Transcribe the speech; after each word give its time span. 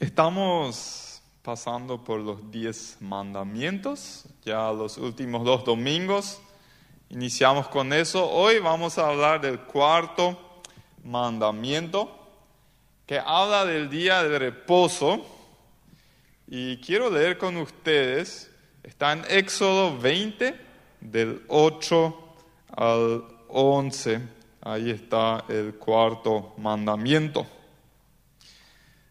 Estamos 0.00 1.20
pasando 1.42 2.04
por 2.04 2.20
los 2.20 2.52
diez 2.52 2.98
mandamientos, 3.00 4.26
ya 4.44 4.70
los 4.70 4.96
últimos 4.96 5.44
dos 5.44 5.64
domingos. 5.64 6.40
Iniciamos 7.08 7.66
con 7.66 7.92
eso. 7.92 8.30
Hoy 8.30 8.60
vamos 8.60 8.96
a 8.96 9.08
hablar 9.08 9.40
del 9.40 9.58
cuarto 9.58 10.38
mandamiento, 11.02 12.16
que 13.06 13.18
habla 13.18 13.64
del 13.64 13.90
día 13.90 14.22
de 14.22 14.38
reposo. 14.38 15.26
Y 16.46 16.76
quiero 16.76 17.10
leer 17.10 17.36
con 17.36 17.56
ustedes, 17.56 18.52
está 18.84 19.12
en 19.12 19.24
Éxodo 19.28 19.98
20, 19.98 20.54
del 21.00 21.42
8 21.48 22.34
al 22.76 23.24
11. 23.48 24.20
Ahí 24.60 24.90
está 24.90 25.44
el 25.48 25.74
cuarto 25.74 26.54
mandamiento. 26.56 27.57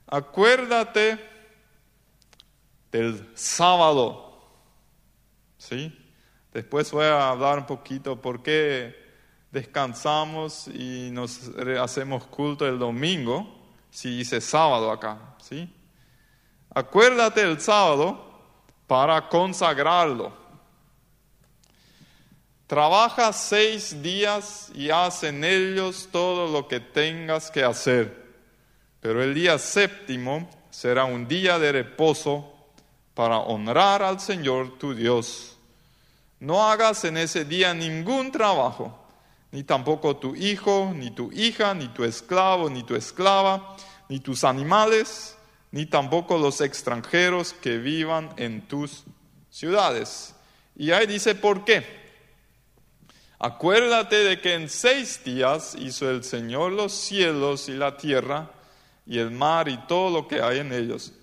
Acuérdate 0.08 1.20
del 2.92 3.30
sábado. 3.36 4.24
¿Sí? 5.58 5.94
Después 6.54 6.92
voy 6.92 7.06
a 7.06 7.30
hablar 7.30 7.60
un 7.60 7.66
poquito 7.66 8.22
por 8.22 8.42
qué 8.42 8.96
descansamos 9.52 10.68
y 10.68 11.10
nos 11.12 11.50
hacemos 11.80 12.26
culto 12.28 12.68
el 12.68 12.80
domingo, 12.80 13.48
si 13.90 14.18
dice 14.18 14.40
sábado 14.40 14.92
acá, 14.92 15.36
¿sí? 15.42 15.74
Acuérdate 16.74 17.46
del 17.46 17.60
sábado 17.60 18.40
para 18.86 19.28
consagrarlo. 19.28 20.32
Trabaja 22.66 23.34
seis 23.34 24.02
días 24.02 24.72
y 24.74 24.90
haz 24.90 25.24
en 25.24 25.44
ellos 25.44 26.10
todo 26.12 26.52
lo 26.52 26.68
que 26.68 26.80
tengas 26.80 27.50
que 27.50 27.64
hacer 27.64 28.27
pero 29.08 29.24
el 29.24 29.34
día 29.34 29.58
séptimo 29.58 30.50
será 30.70 31.06
un 31.06 31.30
día 31.30 31.58
de 31.60 31.72
reposo 31.72 32.54
para 33.14 33.38
honrar 33.38 34.04
al 34.04 34.20
Señor 34.20 34.78
tu 34.78 34.94
Dios. 34.94 35.56
No 36.42 36.70
hagas 36.70 37.06
en 37.06 37.16
ese 37.16 37.46
día 37.46 37.74
ningún 37.74 38.34
trabajo, 38.34 39.00
ni 39.54 39.64
tampoco 39.64 40.18
tu 40.18 40.36
hijo, 40.36 40.92
ni 40.94 41.12
tu 41.12 41.32
hija, 41.32 41.74
ni 41.74 41.88
tu 41.88 42.04
esclavo, 42.04 42.70
ni 42.70 42.84
tu 42.84 42.96
esclava, 42.96 43.78
ni 44.10 44.20
tus 44.20 44.44
animales, 44.44 45.38
ni 45.72 45.86
tampoco 45.86 46.38
los 46.38 46.60
extranjeros 46.60 47.54
que 47.54 47.78
vivan 47.78 48.34
en 48.36 48.68
tus 48.68 49.06
ciudades. 49.50 50.36
Y 50.76 50.92
ahí 50.92 51.08
dice, 51.08 51.34
¿por 51.34 51.64
qué? 51.64 51.86
Acuérdate 53.40 54.18
de 54.18 54.42
que 54.42 54.56
en 54.56 54.68
seis 54.68 55.24
días 55.24 55.78
hizo 55.80 56.12
el 56.12 56.26
Señor 56.26 56.74
los 56.74 56.92
cielos 56.92 57.70
y 57.70 57.74
la 57.74 57.96
tierra, 57.96 58.52
y 59.08 59.20
el 59.20 59.32
mar 59.32 59.70
y 59.70 59.78
todo 59.88 60.10
lo 60.10 60.28
que 60.28 60.42
hay 60.42 60.60
en 60.60 60.74
ellos, 60.74 61.14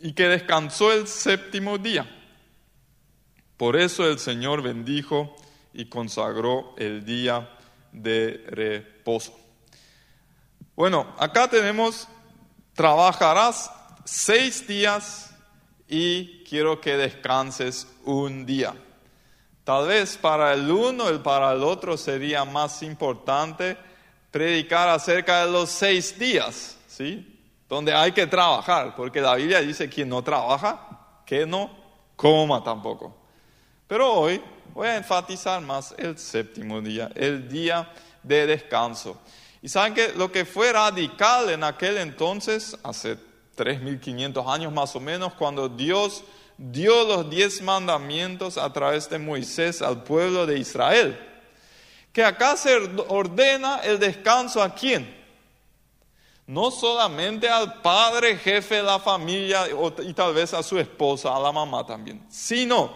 y 0.00 0.12
que 0.12 0.28
descansó 0.28 0.92
el 0.92 1.08
séptimo 1.08 1.78
día. 1.78 2.06
Por 3.56 3.76
eso 3.76 4.06
el 4.06 4.18
Señor 4.18 4.60
bendijo 4.60 5.34
y 5.72 5.86
consagró 5.86 6.74
el 6.76 7.04
día 7.04 7.48
de 7.92 8.44
reposo. 8.48 9.34
Bueno, 10.74 11.14
acá 11.18 11.48
tenemos, 11.48 12.06
trabajarás 12.74 13.70
seis 14.04 14.66
días 14.66 15.34
y 15.88 16.44
quiero 16.44 16.80
que 16.80 16.98
descanses 16.98 17.88
un 18.04 18.44
día. 18.44 18.74
Tal 19.64 19.88
vez 19.88 20.18
para 20.18 20.52
el 20.52 20.70
uno 20.70 21.12
y 21.12 21.18
para 21.18 21.52
el 21.52 21.64
otro 21.64 21.96
sería 21.96 22.44
más 22.44 22.82
importante 22.82 23.78
predicar 24.36 24.86
acerca 24.90 25.46
de 25.46 25.50
los 25.50 25.70
seis 25.70 26.18
días, 26.18 26.76
¿sí? 26.86 27.40
Donde 27.70 27.94
hay 27.94 28.12
que 28.12 28.26
trabajar, 28.26 28.94
porque 28.94 29.18
la 29.18 29.34
Biblia 29.34 29.62
dice 29.62 29.88
quien 29.88 30.10
no 30.10 30.22
trabaja, 30.22 31.22
que 31.24 31.46
no 31.46 31.70
coma 32.16 32.62
tampoco. 32.62 33.16
Pero 33.88 34.12
hoy 34.12 34.42
voy 34.74 34.88
a 34.88 34.96
enfatizar 34.98 35.62
más 35.62 35.94
el 35.96 36.18
séptimo 36.18 36.82
día, 36.82 37.10
el 37.14 37.48
día 37.48 37.90
de 38.22 38.46
descanso. 38.46 39.18
Y 39.62 39.70
saben 39.70 39.94
que 39.94 40.12
lo 40.12 40.30
que 40.30 40.44
fue 40.44 40.70
radical 40.70 41.48
en 41.48 41.64
aquel 41.64 41.96
entonces, 41.96 42.76
hace 42.82 43.16
3.500 43.56 44.52
años 44.52 44.70
más 44.70 44.94
o 44.94 45.00
menos, 45.00 45.32
cuando 45.32 45.66
Dios 45.66 46.24
dio 46.58 47.04
los 47.04 47.30
diez 47.30 47.62
mandamientos 47.62 48.58
a 48.58 48.70
través 48.70 49.08
de 49.08 49.18
Moisés 49.18 49.80
al 49.80 50.02
pueblo 50.02 50.44
de 50.44 50.58
Israel 50.58 51.18
que 52.16 52.24
acá 52.24 52.56
se 52.56 52.74
ordena 53.08 53.80
el 53.84 53.98
descanso 53.98 54.62
a 54.62 54.74
quién? 54.74 55.22
No 56.46 56.70
solamente 56.70 57.46
al 57.46 57.82
padre, 57.82 58.38
jefe 58.38 58.76
de 58.76 58.84
la 58.84 58.98
familia 58.98 59.66
y 60.02 60.14
tal 60.14 60.32
vez 60.32 60.54
a 60.54 60.62
su 60.62 60.78
esposa, 60.78 61.36
a 61.36 61.38
la 61.38 61.52
mamá 61.52 61.84
también, 61.84 62.26
sino 62.30 62.90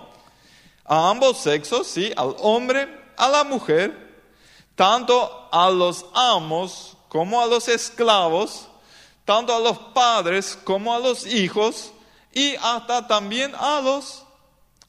a 0.86 1.10
ambos 1.10 1.36
sexos, 1.36 1.86
sí, 1.86 2.10
al 2.16 2.34
hombre, 2.38 2.88
a 3.18 3.28
la 3.28 3.44
mujer, 3.44 4.24
tanto 4.74 5.50
a 5.52 5.68
los 5.68 6.06
amos 6.14 6.96
como 7.10 7.42
a 7.42 7.46
los 7.46 7.68
esclavos, 7.68 8.68
tanto 9.26 9.54
a 9.54 9.60
los 9.60 9.76
padres 9.92 10.58
como 10.64 10.94
a 10.94 10.98
los 10.98 11.26
hijos 11.26 11.92
y 12.32 12.56
hasta 12.56 13.06
también 13.06 13.52
a 13.54 13.82
los 13.82 14.24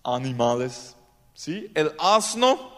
animales. 0.05 0.95
¿sí? 1.33 1.69
El 1.75 1.93
asno 1.99 2.70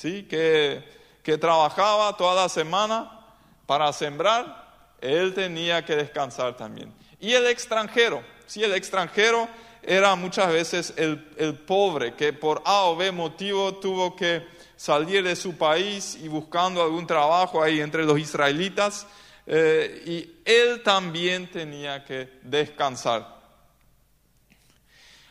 ¿sí? 0.00 0.22
que, 0.22 0.82
que 1.22 1.36
trabajaba 1.36 2.16
toda 2.16 2.34
la 2.34 2.48
semana 2.48 3.20
para 3.66 3.92
sembrar, 3.92 4.96
él 4.98 5.34
tenía 5.34 5.84
que 5.84 5.94
descansar 5.94 6.56
también. 6.56 6.90
Y 7.20 7.34
el 7.34 7.46
extranjero, 7.46 8.22
¿sí? 8.46 8.64
el 8.64 8.72
extranjero 8.72 9.46
era 9.82 10.14
muchas 10.14 10.50
veces 10.50 10.94
el, 10.96 11.30
el, 11.36 11.54
pobre 11.54 12.14
que 12.14 12.32
por 12.32 12.62
A 12.64 12.84
o 12.84 12.96
B 12.96 13.12
motivo 13.12 13.74
tuvo 13.74 14.16
que 14.16 14.46
salir 14.74 15.22
de 15.22 15.36
su 15.36 15.58
país 15.58 16.16
y 16.18 16.28
buscando 16.28 16.82
algún 16.82 17.06
trabajo 17.06 17.62
ahí 17.62 17.80
entre 17.80 18.04
los 18.04 18.18
israelitas, 18.18 19.06
eh, 19.46 20.02
y 20.06 20.40
él 20.50 20.82
también 20.82 21.50
tenía 21.50 22.02
que 22.06 22.38
descansar. 22.42 23.38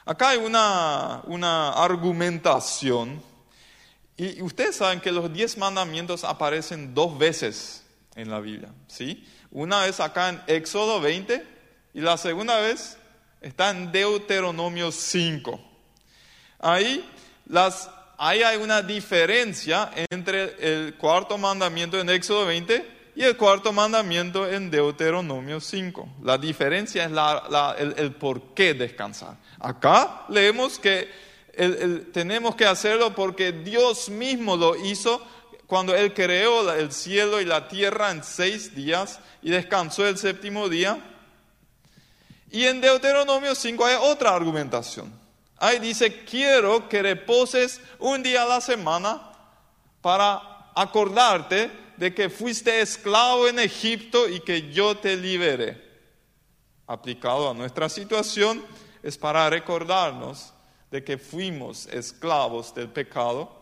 Acá 0.06 0.29
hay 0.29 0.38
una, 0.38 1.22
una 1.25 1.72
argumentación 1.72 3.28
y 4.19 4.41
ustedes 4.41 4.75
saben 4.75 5.00
que 5.00 5.13
los 5.13 5.31
diez 5.31 5.57
mandamientos 5.57 6.25
aparecen 6.25 6.94
dos 6.94 7.18
veces 7.18 7.85
en 8.16 8.30
la 8.30 8.41
Biblia, 8.41 8.69
¿sí? 8.88 9.25
Una 9.50 9.85
vez 9.85 10.02
acá 10.02 10.30
en 10.30 10.41
Éxodo 10.47 11.00
20 11.00 11.41
y 11.94 12.02
la 12.02 12.18
segunda 12.18 12.59
vez 12.59 12.97
está 13.40 13.69
en 13.69 13.94
Deuteronomio 13.94 14.91
5. 14.91 15.59
Ahí, 16.59 17.09
las, 17.46 17.90
hay 18.18 18.41
una 18.58 18.81
diferencia 18.81 19.90
entre 20.09 20.56
el 20.59 20.96
cuarto 20.96 21.38
mandamiento 21.38 21.97
en 21.97 22.09
Éxodo 22.09 22.46
20 22.46 23.00
y 23.16 23.24
el 23.24 23.38
cuarto 23.38 23.72
mandamiento 23.72 24.50
en 24.50 24.69
Deuteronomio 24.69 25.62
5. 25.62 26.09
La 26.24 26.38
diferencia 26.38 27.06
es 27.06 27.12
la, 27.12 27.75
el, 27.79 27.96
el 27.97 28.12
por 28.12 28.53
qué 28.53 28.74
descansar. 28.74 29.38
Acá 29.59 30.25
leemos 30.28 30.78
que 30.78 31.28
tenemos 32.14 32.56
que 32.56 32.66
hacerlo 32.66 33.14
porque 33.14 33.52
Dios 33.52 34.09
mismo 34.09 34.56
lo 34.56 34.75
hizo 34.78 35.22
cuando 35.68 35.96
Él 35.96 36.14
creó 36.14 36.72
el 36.74 36.92
cielo 36.92 37.42
y 37.42 37.46
la 37.46 37.68
tierra 37.68 38.12
en 38.12 38.24
seis 38.24 38.74
días 38.74 39.20
y 39.42 39.52
descansó 39.52 40.08
el 40.08 40.18
séptimo 40.18 40.70
día. 40.70 41.00
Y 42.50 42.66
en 42.66 42.81
Deuteronomio 42.81 43.53
5 43.53 43.86
hay 43.86 43.97
otra 44.02 44.34
argumentación. 44.34 45.14
Ahí 45.58 45.80
dice, 45.80 46.24
quiero 46.24 46.88
que 46.88 47.03
reposes 47.03 47.81
un 48.00 48.24
día 48.24 48.44
a 48.44 48.47
la 48.47 48.62
semana 48.62 49.22
para 50.02 50.72
acordarte 50.74 51.70
de 51.97 52.16
que 52.16 52.30
fuiste 52.30 52.80
esclavo 52.80 53.47
en 53.47 53.59
Egipto 53.59 54.30
y 54.30 54.40
que 54.40 54.72
yo 54.72 54.96
te 54.97 55.18
liberé. 55.18 55.90
Aplicado 56.88 57.50
a 57.50 57.53
nuestra 57.53 57.90
situación 57.90 58.66
es 59.03 59.17
para 59.17 59.50
recordarnos 59.50 60.53
de 60.91 61.03
que 61.03 61.18
fuimos 61.18 61.88
esclavos 61.88 62.74
del 62.74 62.90
pecado 62.90 63.59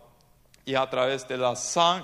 y 0.65 0.75
a 0.75 0.89
través 0.89 1.27
de 1.27 1.37
la, 1.37 1.53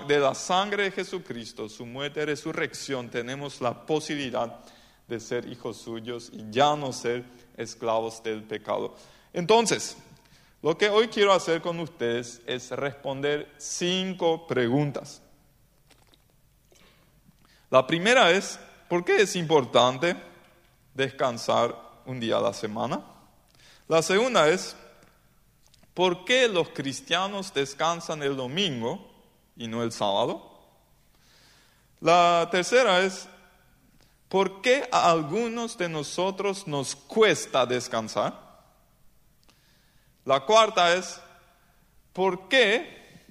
de 0.06 0.18
la 0.18 0.34
sangre 0.34 0.84
de 0.84 0.90
Jesucristo, 0.90 1.68
su 1.68 1.84
muerte 1.84 2.22
y 2.22 2.24
resurrección, 2.24 3.10
tenemos 3.10 3.60
la 3.60 3.84
posibilidad 3.84 4.60
de 5.06 5.20
ser 5.20 5.46
hijos 5.48 5.76
suyos 5.76 6.30
y 6.32 6.50
ya 6.50 6.74
no 6.74 6.92
ser 6.92 7.24
esclavos 7.56 8.22
del 8.22 8.42
pecado. 8.42 8.94
Entonces, 9.32 9.96
lo 10.62 10.78
que 10.78 10.88
hoy 10.88 11.08
quiero 11.08 11.32
hacer 11.32 11.60
con 11.60 11.78
ustedes 11.80 12.40
es 12.46 12.70
responder 12.70 13.52
cinco 13.58 14.46
preguntas. 14.46 15.20
La 17.68 17.86
primera 17.86 18.30
es, 18.30 18.58
¿por 18.88 19.04
qué 19.04 19.20
es 19.20 19.36
importante 19.36 20.16
descansar 20.94 21.76
un 22.06 22.18
día 22.18 22.38
a 22.38 22.40
la 22.40 22.54
semana? 22.54 23.04
La 23.88 24.00
segunda 24.00 24.48
es, 24.48 24.74
¿Por 25.94 26.24
qué 26.24 26.48
los 26.48 26.70
cristianos 26.70 27.54
descansan 27.54 28.22
el 28.24 28.36
domingo 28.36 29.08
y 29.56 29.68
no 29.68 29.84
el 29.84 29.92
sábado? 29.92 30.50
La 32.00 32.48
tercera 32.50 33.00
es, 33.00 33.28
¿por 34.28 34.60
qué 34.60 34.88
a 34.90 35.12
algunos 35.12 35.78
de 35.78 35.88
nosotros 35.88 36.66
nos 36.66 36.96
cuesta 36.96 37.64
descansar? 37.64 38.34
La 40.24 40.40
cuarta 40.40 40.94
es, 40.94 41.20
¿por 42.12 42.48
qué 42.48 43.22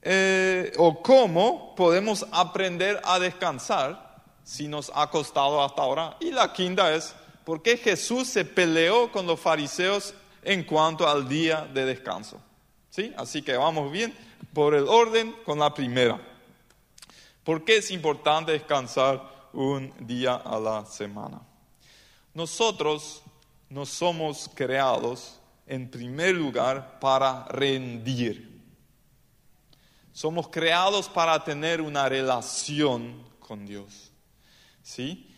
eh, 0.00 0.72
o 0.78 1.02
cómo 1.02 1.74
podemos 1.74 2.24
aprender 2.30 3.00
a 3.04 3.18
descansar 3.18 4.22
si 4.44 4.68
nos 4.68 4.92
ha 4.94 5.10
costado 5.10 5.60
hasta 5.60 5.82
ahora? 5.82 6.16
Y 6.20 6.30
la 6.30 6.52
quinta 6.52 6.94
es, 6.94 7.16
¿por 7.44 7.62
qué 7.62 7.76
Jesús 7.76 8.28
se 8.28 8.44
peleó 8.44 9.10
con 9.10 9.26
los 9.26 9.40
fariseos 9.40 10.14
en 10.46 10.62
cuanto 10.62 11.08
al 11.08 11.28
día 11.28 11.68
de 11.74 11.84
descanso? 11.84 12.40
¿Sí? 12.88 13.12
Así 13.16 13.42
que 13.42 13.56
vamos 13.56 13.90
bien 13.90 14.14
por 14.54 14.74
el 14.74 14.88
orden 14.88 15.34
con 15.44 15.58
la 15.58 15.74
primera. 15.74 16.20
¿Por 17.42 17.64
qué 17.64 17.78
es 17.78 17.90
importante 17.90 18.52
descansar 18.52 19.50
un 19.52 19.92
día 19.98 20.36
a 20.36 20.58
la 20.60 20.86
semana? 20.86 21.42
Nosotros 22.32 23.22
no 23.68 23.84
somos 23.84 24.48
creados 24.54 25.40
en 25.66 25.90
primer 25.90 26.36
lugar 26.36 27.00
para 27.00 27.44
rendir. 27.46 28.62
Somos 30.12 30.48
creados 30.48 31.08
para 31.08 31.42
tener 31.42 31.80
una 31.80 32.08
relación 32.08 33.22
con 33.40 33.66
Dios. 33.66 34.12
¿Sí? 34.82 35.28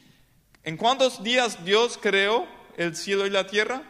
¿En 0.62 0.76
cuántos 0.76 1.22
días 1.22 1.64
Dios 1.64 1.98
creó 2.00 2.46
el 2.76 2.94
cielo 2.94 3.26
y 3.26 3.30
la 3.30 3.46
tierra? 3.46 3.82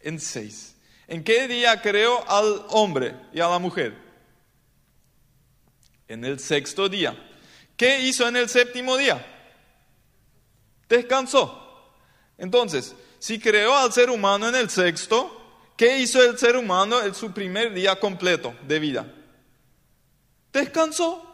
En 0.00 0.20
seis. 0.20 0.74
¿En 1.06 1.24
qué 1.24 1.48
día 1.48 1.80
creó 1.80 2.28
al 2.28 2.64
hombre 2.68 3.14
y 3.32 3.40
a 3.40 3.48
la 3.48 3.58
mujer? 3.58 3.96
En 6.06 6.24
el 6.24 6.38
sexto 6.38 6.88
día. 6.88 7.16
¿Qué 7.76 8.00
hizo 8.02 8.28
en 8.28 8.36
el 8.36 8.48
séptimo 8.48 8.96
día? 8.96 9.24
Descansó. 10.88 11.92
Entonces, 12.36 12.94
si 13.18 13.38
creó 13.38 13.76
al 13.76 13.92
ser 13.92 14.10
humano 14.10 14.48
en 14.48 14.54
el 14.54 14.70
sexto, 14.70 15.38
¿Qué 15.78 16.00
hizo 16.00 16.20
el 16.24 16.36
ser 16.36 16.56
humano 16.56 17.00
en 17.00 17.14
su 17.14 17.30
primer 17.30 17.72
día 17.72 18.00
completo 18.00 18.52
de 18.66 18.80
vida? 18.80 19.06
Descansó. 20.52 21.24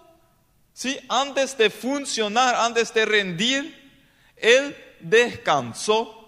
¿Sí? 0.75 0.99
Antes 1.09 1.57
de 1.57 1.71
funcionar, 1.71 2.55
antes 2.55 2.93
de 2.93 3.07
rendir, 3.07 4.05
Él 4.37 4.77
descansó. 5.01 6.24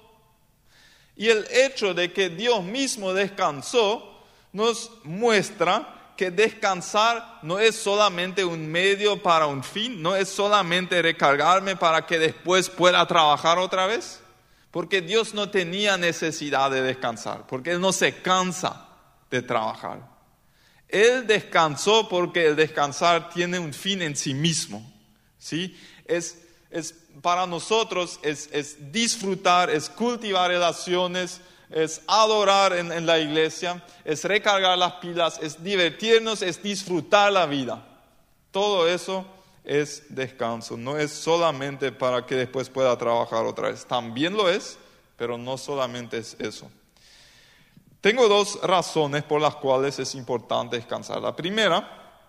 Y 1.17 1.29
el 1.29 1.47
hecho 1.51 1.95
de 1.95 2.13
que 2.13 2.29
Dios 2.29 2.63
mismo 2.63 3.13
descansó 3.15 4.23
nos 4.53 4.91
muestra 5.05 6.13
que 6.17 6.31
descansar 6.31 7.41
no 7.43 7.59
es 7.59 7.77
solamente 7.77 8.45
un 8.45 8.67
medio 8.67 9.23
para 9.23 9.47
un 9.47 9.63
fin, 9.63 10.01
no 10.01 10.17
es 10.17 10.29
solamente 10.29 11.01
recargarme 11.03 11.77
para 11.77 12.07
que 12.07 12.19
después 12.19 12.71
pueda 12.71 13.07
trabajar 13.07 13.59
otra 13.59 13.87
vez 13.87 14.21
porque 14.77 15.01
Dios 15.01 15.33
no 15.33 15.49
tenía 15.49 15.97
necesidad 15.97 16.71
de 16.71 16.83
descansar, 16.83 17.47
porque 17.47 17.71
Él 17.71 17.81
no 17.81 17.95
se 17.95 18.21
cansa 18.21 18.87
de 19.31 19.41
trabajar. 19.41 20.07
Él 20.87 21.27
descansó 21.27 22.07
porque 22.11 22.49
el 22.49 22.57
descansar 22.57 23.31
tiene 23.31 23.59
un 23.59 23.73
fin 23.73 24.03
en 24.03 24.15
sí 24.15 24.35
mismo. 24.35 24.87
¿sí? 25.39 25.75
Es, 26.05 26.43
es 26.71 26.95
para 27.23 27.47
nosotros 27.47 28.19
es, 28.23 28.49
es, 28.53 28.93
disfrutar, 28.93 29.71
es 29.71 29.89
cultivar 29.89 30.51
relaciones, 30.51 31.41
es 31.71 32.03
adorar 32.07 32.75
en, 32.75 32.93
en 32.93 33.07
la 33.07 33.19
iglesia, 33.19 33.83
es 34.05 34.25
recargar 34.25 34.77
las 34.77 34.95
pilas, 34.95 35.39
es 35.43 35.63
divertirnos, 35.63 36.43
es 36.43 36.63
disfrutar 36.63 37.33
la 37.33 37.47
vida. 37.47 37.85
Todo 38.51 38.87
eso 38.89 39.25
es 39.65 40.05
descanso, 40.09 40.77
no 40.77 40.97
es 40.97 41.11
solamente 41.11 41.91
para 41.91 42.25
que 42.25 42.37
después 42.37 42.69
pueda 42.69 42.97
trabajar 42.97 43.45
otra 43.45 43.71
vez, 43.71 43.85
también 43.85 44.37
lo 44.37 44.49
es, 44.49 44.79
pero 45.17 45.39
no 45.39 45.59
solamente 45.59 46.19
es 46.19 46.37
eso. 46.39 46.71
Tengo 48.01 48.29
dos 48.29 48.61
razones 48.63 49.25
por 49.25 49.41
las 49.41 49.57
cuales 49.57 49.99
es 49.99 50.15
importante 50.15 50.77
descansar. 50.77 51.21
La 51.21 51.35
primera, 51.35 52.23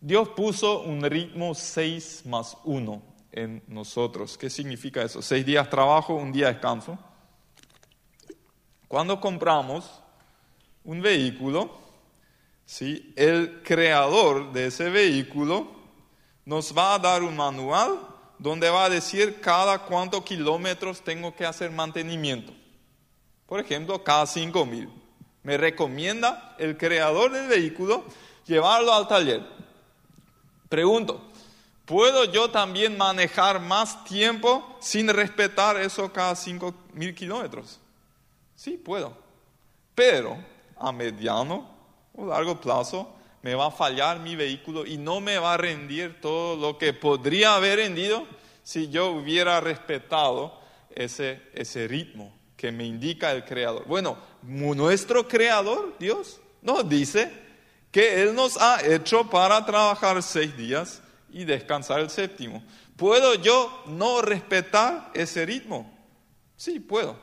Dios 0.00 0.30
puso 0.30 0.80
un 0.80 1.02
ritmo 1.02 1.54
6 1.54 2.22
más 2.24 2.56
1 2.64 3.07
en 3.32 3.62
nosotros. 3.66 4.38
¿Qué 4.38 4.50
significa 4.50 5.02
eso? 5.02 5.22
Seis 5.22 5.44
días 5.44 5.68
trabajo, 5.68 6.14
un 6.14 6.32
día 6.32 6.48
descanso. 6.48 6.98
Cuando 8.88 9.20
compramos 9.20 10.00
un 10.84 11.02
vehículo, 11.02 11.78
¿sí? 12.64 13.12
el 13.16 13.62
creador 13.62 14.52
de 14.52 14.66
ese 14.66 14.88
vehículo 14.90 15.68
nos 16.44 16.76
va 16.76 16.94
a 16.94 16.98
dar 16.98 17.22
un 17.22 17.36
manual 17.36 17.98
donde 18.38 18.70
va 18.70 18.84
a 18.84 18.88
decir 18.88 19.40
cada 19.40 19.80
cuántos 19.80 20.22
kilómetros 20.24 21.02
tengo 21.02 21.34
que 21.34 21.44
hacer 21.44 21.70
mantenimiento. 21.70 22.52
Por 23.46 23.60
ejemplo, 23.60 24.02
cada 24.02 24.26
cinco 24.26 24.64
mil. 24.64 24.88
Me 25.42 25.56
recomienda 25.56 26.54
el 26.58 26.76
creador 26.76 27.32
del 27.32 27.48
vehículo 27.48 28.04
llevarlo 28.46 28.92
al 28.92 29.08
taller. 29.08 29.42
Pregunto, 30.68 31.27
¿puedo 31.88 32.26
yo 32.26 32.50
también 32.50 32.98
manejar 32.98 33.60
más 33.60 34.04
tiempo 34.04 34.76
sin 34.78 35.08
respetar 35.08 35.78
eso 35.78 36.12
cada 36.12 36.36
cinco 36.36 36.74
mil 36.92 37.14
kilómetros? 37.14 37.80
Sí, 38.54 38.72
puedo. 38.72 39.16
Pero 39.94 40.36
a 40.76 40.92
mediano 40.92 41.66
o 42.14 42.26
largo 42.26 42.60
plazo 42.60 43.10
me 43.42 43.54
va 43.54 43.68
a 43.68 43.70
fallar 43.70 44.20
mi 44.20 44.36
vehículo 44.36 44.84
y 44.84 44.98
no 44.98 45.20
me 45.20 45.38
va 45.38 45.54
a 45.54 45.56
rendir 45.56 46.20
todo 46.20 46.56
lo 46.56 46.76
que 46.76 46.92
podría 46.92 47.54
haber 47.54 47.78
rendido 47.78 48.26
si 48.62 48.90
yo 48.90 49.12
hubiera 49.12 49.60
respetado 49.60 50.60
ese, 50.94 51.40
ese 51.54 51.88
ritmo 51.88 52.36
que 52.56 52.70
me 52.70 52.84
indica 52.84 53.32
el 53.32 53.44
Creador. 53.44 53.86
Bueno, 53.86 54.18
nuestro 54.42 55.26
Creador, 55.26 55.94
Dios, 55.98 56.40
nos 56.60 56.86
dice 56.86 57.32
que 57.90 58.22
Él 58.22 58.34
nos 58.34 58.60
ha 58.60 58.84
hecho 58.84 59.30
para 59.30 59.64
trabajar 59.64 60.22
seis 60.22 60.54
días 60.54 61.00
y 61.38 61.44
descansar 61.44 62.00
el 62.00 62.10
séptimo. 62.10 62.64
¿Puedo 62.96 63.36
yo 63.36 63.84
no 63.86 64.20
respetar 64.22 65.12
ese 65.14 65.46
ritmo? 65.46 65.88
Sí, 66.56 66.80
puedo, 66.80 67.16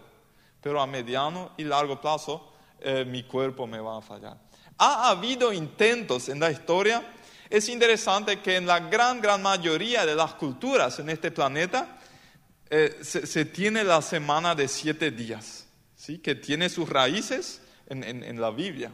pero 0.61 0.81
a 0.81 0.87
mediano 0.87 1.51
y 1.57 1.65
largo 1.65 1.99
plazo 1.99 2.53
eh, 2.79 3.03
mi 3.03 3.23
cuerpo 3.23 3.67
me 3.67 3.77
va 3.77 3.97
a 3.97 4.01
fallar. 4.01 4.37
Ha 4.77 5.09
habido 5.09 5.51
intentos 5.51 6.29
en 6.29 6.39
la 6.39 6.49
historia. 6.49 7.03
Es 7.49 7.67
interesante 7.67 8.39
que 8.39 8.55
en 8.55 8.65
la 8.65 8.79
gran, 8.79 9.19
gran 9.19 9.41
mayoría 9.41 10.05
de 10.05 10.15
las 10.15 10.33
culturas 10.35 10.97
en 10.99 11.09
este 11.09 11.29
planeta 11.29 11.99
eh, 12.69 12.97
se, 13.01 13.43
tiene 13.43 13.83
la 13.83 14.01
semana 14.01 14.55
de 14.55 14.69
siete 14.69 15.11
días, 15.11 15.67
¿sí? 15.97 16.19
que 16.19 16.35
tiene 16.35 16.69
sus 16.69 16.87
raíces 16.87 17.61
en, 17.87 18.39
la 18.39 18.49
Biblia. 18.49 18.93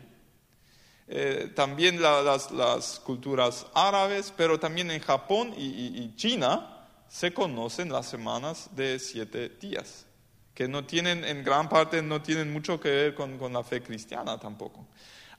Eh, 1.13 1.51
también 1.53 2.01
las, 2.01 3.01
culturas 3.03 3.65
árabes, 3.73 4.33
pero 4.35 4.59
también 4.59 4.89
en 4.91 5.01
Japón 5.01 5.53
y, 5.57 6.15
China 6.15 6.87
se 7.09 7.33
conocen 7.33 7.91
las 7.91 8.07
semanas 8.07 8.69
de 8.73 8.97
siete 8.97 9.49
días, 9.49 10.05
que 10.53 10.69
no 10.69 10.85
tienen, 10.85 11.25
en 11.25 11.43
gran 11.43 11.67
parte 11.67 12.01
no 12.01 12.21
tienen 12.21 12.53
mucho 12.53 12.79
que 12.79 12.89
ver 12.89 13.15
con, 13.15 13.37
con 13.37 13.51
la 13.51 13.63
fe 13.63 13.83
cristiana 13.83 14.39
tampoco 14.39 14.87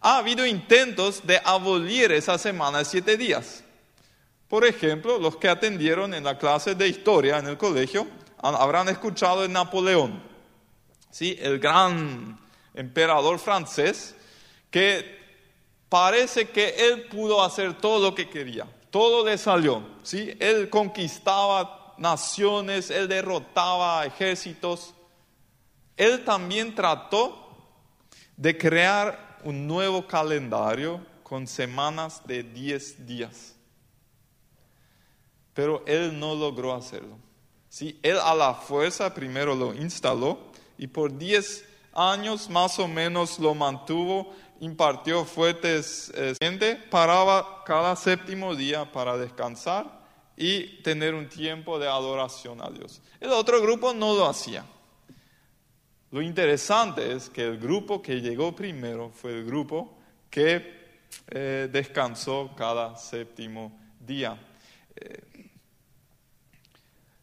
ha 0.03 0.19
habido 0.19 0.45
intentos 0.45 1.25
de 1.25 1.41
abolir 1.45 2.11
esa 2.13 2.37
semana 2.37 2.79
de 2.79 2.85
siete 2.85 3.17
días. 3.17 3.63
Por 4.49 4.67
ejemplo, 4.67 5.19
los 5.19 5.37
que 5.37 5.49
atendieron 5.49 6.13
en 6.13 6.25
la 6.25 6.37
clase 6.37 6.75
de 6.75 6.89
historia 6.89 7.39
en 7.39 7.47
el 7.47 7.57
colegio 7.57 8.07
habrán 8.39 8.89
escuchado 8.89 9.43
de 9.43 9.49
Napoleón, 9.49 10.21
¿sí? 11.11 11.39
el 11.41 11.61
gran 11.61 12.39
emperador 12.75 13.39
francés, 13.39 14.17
que 14.71 15.22
parece 15.93 16.49
que 16.49 16.71
él 16.89 17.03
pudo 17.03 17.45
hacer 17.45 17.77
todo 17.77 18.09
lo 18.09 18.15
que 18.15 18.27
quería, 18.27 18.67
todo 18.89 19.27
le 19.27 19.37
salió. 19.37 19.83
¿sí? 20.03 20.35
Él 20.41 20.71
conquistaba 20.71 21.93
naciones, 21.99 22.89
él 22.91 23.09
derrotaba 23.09 24.07
ejércitos. 24.07 24.95
Él 25.99 26.25
también 26.25 26.75
trató 26.75 27.47
de 28.39 28.57
crear 28.57 29.39
un 29.45 29.67
nuevo 29.67 30.07
calendario 30.07 31.05
con 31.23 31.47
semanas 31.47 32.23
de 32.27 32.43
10 32.43 33.07
días. 33.07 33.55
Pero 35.53 35.85
él 35.87 36.19
no 36.19 36.35
logró 36.35 36.73
hacerlo. 36.73 37.19
¿sí? 37.69 38.01
Él 38.03 38.17
a 38.19 38.35
la 38.35 38.55
fuerza 38.55 39.13
primero 39.13 39.55
lo 39.55 39.75
instaló 39.75 40.39
y 40.79 40.87
por 40.87 41.19
10 41.19 41.67
años 41.93 42.49
más 42.49 42.79
o 42.79 42.89
menos 42.89 43.39
lo 43.39 43.55
mantuvo, 43.55 44.35
impartió 44.61 45.25
fuertes, 45.25 46.13
eh, 46.15 46.79
paraba 46.91 47.65
cada 47.65 47.97
séptimo 47.97 48.55
día 48.55 48.91
para 48.91 49.17
descansar 49.17 50.03
y 50.37 50.83
tener 50.83 51.15
un 51.15 51.29
tiempo 51.29 51.79
de 51.79 51.89
adoración 51.89 52.61
a 52.63 52.71
Dios. 52.71 53.03
El 53.21 53.33
otro 53.33 53.61
grupo 53.61 53.93
no 53.93 54.15
lo 54.15 54.27
hacía. 54.27 54.65
Lo 56.11 56.21
interesante 56.21 57.13
es 57.13 57.31
que 57.31 57.43
el 57.43 57.59
grupo 57.59 58.03
que 58.03 58.21
llegó 58.21 58.55
primero 58.55 59.11
fue 59.11 59.33
el 59.33 59.45
grupo 59.45 59.99
que 60.29 60.83
eh, 61.29 61.69
descansó 61.71 62.53
cada 62.57 62.97
séptimo 62.97 63.73
día. 63.99 64.39
Eh, 64.97 65.49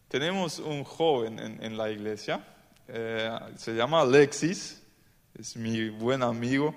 tenemos 0.08 0.58
un 0.58 0.84
joven 0.84 1.60
en, 1.62 1.78
la 1.78 1.92
iglesia, 1.92 2.44
eh, 2.92 3.40
se 3.58 3.74
llama 3.74 4.02
Alexis, 4.02 4.82
es 5.38 5.56
mi 5.56 5.90
buen 5.90 6.24
amigo. 6.24 6.76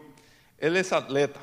Él 0.58 0.76
es 0.76 0.92
atleta, 0.92 1.40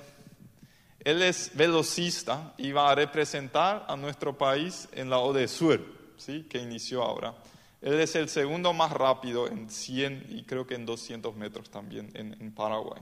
él 1.00 1.22
es 1.22 1.52
velocista 1.56 2.54
y 2.58 2.72
va 2.72 2.92
a 2.92 2.96
representar 2.96 3.86
a 3.88 3.96
nuestro 3.96 4.38
país 4.38 4.88
en 4.92 5.10
la 5.10 5.18
Odesur, 5.18 5.82
¿sí? 6.18 6.46
que 6.50 6.60
inició 6.60 7.04
ahora. 7.04 7.36
Él 7.82 8.00
es 8.00 8.16
el 8.16 8.30
segundo 8.30 8.74
más 8.74 8.92
rápido 8.92 9.48
en 9.48 9.70
100 9.70 10.28
y 10.30 10.44
creo 10.44 10.68
que 10.68 10.76
en 10.76 10.86
200 10.86 11.36
metros 11.36 11.70
también 11.70 12.12
en 12.14 12.52
Paraguay. 12.54 13.02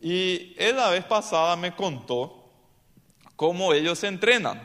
Y 0.00 0.54
él 0.58 0.76
la 0.76 0.90
vez 0.90 1.04
pasada 1.04 1.56
me 1.56 1.74
contó 1.74 2.44
cómo 3.36 3.72
ellos 3.72 4.04
entrenan. 4.04 4.60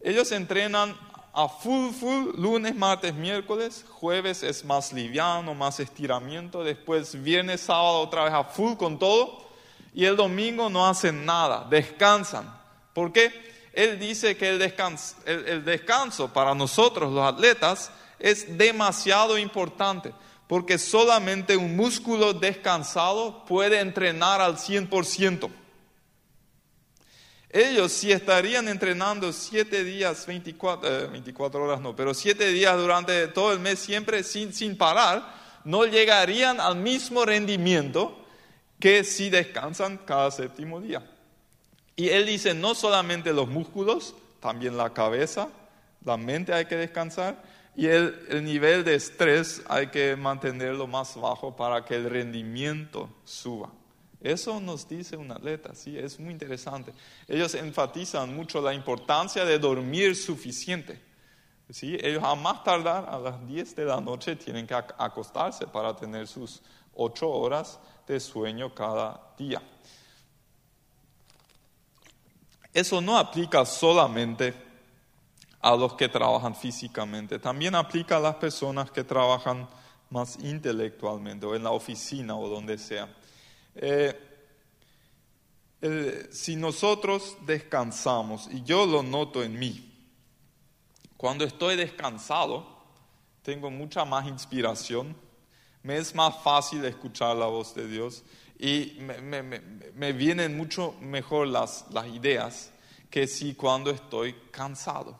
Ellos 0.00 0.32
entrenan 0.32 0.96
a 1.32 1.48
full, 1.48 1.92
full, 1.92 2.30
lunes, 2.36 2.74
martes, 2.74 3.14
miércoles, 3.14 3.84
jueves 3.88 4.42
es 4.42 4.64
más 4.64 4.92
liviano, 4.92 5.54
más 5.54 5.78
estiramiento, 5.78 6.64
después 6.64 7.22
viernes, 7.22 7.60
sábado 7.60 8.00
otra 8.00 8.24
vez 8.24 8.32
a 8.32 8.44
full 8.44 8.74
con 8.74 8.98
todo, 8.98 9.46
y 9.94 10.04
el 10.04 10.16
domingo 10.16 10.68
no 10.68 10.86
hacen 10.86 11.24
nada, 11.24 11.66
descansan. 11.70 12.52
¿Por 12.92 13.12
qué? 13.12 13.50
Él 13.72 13.98
dice 13.98 14.36
que 14.36 14.50
el 14.50 14.58
descanso, 14.58 15.16
el 15.24 15.64
descanso 15.64 16.32
para 16.32 16.54
nosotros 16.54 17.12
los 17.12 17.24
atletas 17.24 17.92
es 18.18 18.58
demasiado 18.58 19.38
importante, 19.38 20.12
porque 20.48 20.78
solamente 20.78 21.56
un 21.56 21.76
músculo 21.76 22.32
descansado 22.32 23.44
puede 23.44 23.78
entrenar 23.78 24.40
al 24.40 24.56
100%. 24.56 25.48
Ellos 27.52 27.90
si 27.90 28.12
estarían 28.12 28.68
entrenando 28.68 29.32
siete 29.32 29.82
días, 29.82 30.24
24, 30.24 31.10
24 31.10 31.60
eh, 31.60 31.62
horas 31.64 31.80
no, 31.80 31.96
pero 31.96 32.14
siete 32.14 32.48
días 32.48 32.76
durante 32.78 33.26
todo 33.26 33.52
el 33.52 33.58
mes 33.58 33.80
siempre 33.80 34.22
sin, 34.22 34.52
sin 34.52 34.78
parar, 34.78 35.34
no 35.64 35.84
llegarían 35.84 36.60
al 36.60 36.76
mismo 36.76 37.24
rendimiento 37.24 38.24
que 38.78 39.02
si 39.02 39.30
descansan 39.30 39.98
cada 39.98 40.30
séptimo 40.30 40.80
día. 40.80 41.02
Y 41.96 42.10
él 42.10 42.24
dice, 42.24 42.54
no 42.54 42.76
solamente 42.76 43.32
los 43.32 43.48
músculos, 43.48 44.14
también 44.38 44.76
la 44.76 44.94
cabeza, 44.94 45.48
la 46.04 46.16
mente 46.16 46.54
hay 46.54 46.66
que 46.66 46.76
descansar 46.76 47.42
y 47.76 47.86
el, 47.86 48.26
el 48.28 48.44
nivel 48.44 48.84
de 48.84 48.94
estrés 48.94 49.62
hay 49.68 49.88
que 49.88 50.14
mantenerlo 50.14 50.86
más 50.86 51.16
bajo 51.20 51.56
para 51.56 51.84
que 51.84 51.96
el 51.96 52.08
rendimiento 52.08 53.10
suba. 53.24 53.70
Eso 54.20 54.60
nos 54.60 54.86
dice 54.86 55.16
un 55.16 55.32
atleta, 55.32 55.74
sí, 55.74 55.96
es 55.96 56.20
muy 56.20 56.32
interesante. 56.32 56.92
Ellos 57.26 57.54
enfatizan 57.54 58.34
mucho 58.34 58.60
la 58.60 58.74
importancia 58.74 59.44
de 59.46 59.58
dormir 59.58 60.14
suficiente. 60.14 61.00
¿sí? 61.70 61.96
Ellos 62.00 62.22
a 62.22 62.34
más 62.34 62.62
tardar 62.62 63.08
a 63.08 63.18
las 63.18 63.46
10 63.46 63.76
de 63.76 63.84
la 63.86 64.00
noche 64.00 64.36
tienen 64.36 64.66
que 64.66 64.74
acostarse 64.74 65.66
para 65.66 65.96
tener 65.96 66.26
sus 66.26 66.60
8 66.94 67.28
horas 67.28 67.78
de 68.06 68.20
sueño 68.20 68.74
cada 68.74 69.32
día. 69.38 69.62
Eso 72.74 73.00
no 73.00 73.16
aplica 73.18 73.64
solamente 73.64 74.54
a 75.60 75.74
los 75.76 75.94
que 75.94 76.08
trabajan 76.08 76.54
físicamente, 76.54 77.38
también 77.38 77.74
aplica 77.74 78.16
a 78.16 78.20
las 78.20 78.36
personas 78.36 78.90
que 78.90 79.04
trabajan 79.04 79.68
más 80.08 80.38
intelectualmente 80.40 81.46
o 81.46 81.54
en 81.54 81.64
la 81.64 81.70
oficina 81.70 82.36
o 82.36 82.48
donde 82.48 82.78
sea. 82.78 83.08
Eh, 83.74 84.28
si 86.30 86.56
nosotros 86.56 87.36
descansamos, 87.46 88.48
y 88.50 88.62
yo 88.62 88.84
lo 88.86 89.02
noto 89.02 89.42
en 89.42 89.58
mí, 89.58 89.86
cuando 91.16 91.44
estoy 91.44 91.76
descansado, 91.76 92.66
tengo 93.42 93.70
mucha 93.70 94.04
más 94.04 94.26
inspiración, 94.26 95.16
me 95.82 95.96
es 95.96 96.14
más 96.14 96.42
fácil 96.42 96.84
escuchar 96.84 97.36
la 97.36 97.46
voz 97.46 97.74
de 97.74 97.88
Dios 97.88 98.22
y 98.58 98.98
me, 99.00 100.12
vienen 100.12 100.56
mucho 100.56 100.94
mejor 101.00 101.48
las, 101.48 101.86
las 101.90 102.06
ideas 102.08 102.70
que 103.08 103.26
si 103.26 103.54
cuando 103.54 103.90
estoy 103.90 104.34
cansado. 104.50 105.18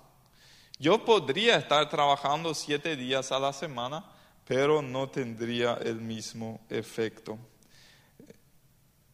Yo 0.78 1.04
podría 1.04 1.56
estar 1.56 1.88
trabajando 1.88 2.54
siete 2.54 2.96
días 2.96 3.32
a 3.32 3.38
la 3.38 3.52
semana, 3.52 4.04
pero 4.46 4.82
no 4.82 5.08
tendría 5.08 5.74
el 5.74 5.96
mismo 5.96 6.60
efecto. 6.68 7.38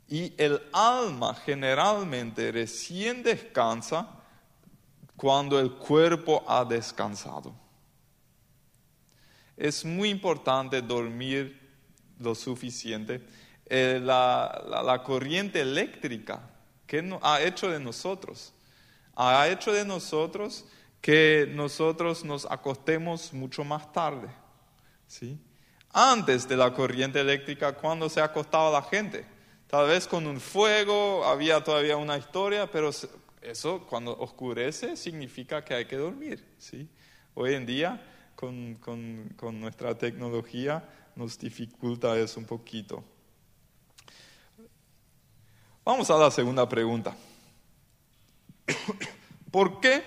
Y 0.08 0.32
el 0.36 0.62
alma 0.72 1.34
generalmente 1.34 2.52
recién 2.52 3.22
descansa 3.22 4.08
cuando 5.16 5.58
el 5.58 5.72
cuerpo 5.72 6.44
ha 6.46 6.64
descansado. 6.64 7.54
Es 9.56 9.84
muy 9.84 10.10
importante 10.10 10.82
dormir 10.82 11.58
lo 12.20 12.34
suficiente. 12.34 13.26
Eh, 13.68 14.00
la, 14.00 15.02
corriente 15.04 15.60
eléctrica 15.60 16.40
que 16.86 17.18
ha 17.22 17.40
hecho 17.40 17.68
de 17.68 17.80
nosotros, 17.80 18.52
ha 19.16 19.48
hecho 19.48 19.72
de 19.72 19.84
nosotros 19.84 20.66
que 21.00 21.48
nosotros 21.50 22.24
nos 22.24 22.46
acostemos 22.48 23.32
mucho 23.32 23.64
más 23.64 23.92
tarde. 23.92 24.28
¿sí? 25.08 25.38
Antes 25.90 26.46
de 26.46 26.56
la 26.56 26.72
corriente 26.72 27.20
eléctrica, 27.20 27.72
cuando 27.72 28.08
se 28.08 28.20
acostaba 28.20 28.70
la 28.70 28.82
gente? 28.82 29.35
Tal 29.68 29.88
vez 29.88 30.06
con 30.06 30.26
un 30.26 30.40
fuego 30.40 31.24
había 31.24 31.62
todavía 31.62 31.96
una 31.96 32.16
historia, 32.16 32.70
pero 32.70 32.90
eso 33.42 33.86
cuando 33.88 34.16
oscurece 34.16 34.96
significa 34.96 35.64
que 35.64 35.74
hay 35.74 35.86
que 35.86 35.96
dormir. 35.96 36.44
¿sí? 36.58 36.88
Hoy 37.34 37.54
en 37.54 37.66
día, 37.66 38.00
con, 38.36 38.76
con 38.76 39.60
nuestra 39.60 39.98
tecnología, 39.98 40.88
nos 41.16 41.36
dificulta 41.36 42.16
eso 42.16 42.38
un 42.38 42.46
poquito. 42.46 43.02
Vamos 45.84 46.08
a 46.10 46.18
la 46.18 46.30
segunda 46.30 46.68
pregunta. 46.68 47.16
¿Por 49.50 49.80
qué 49.80 50.02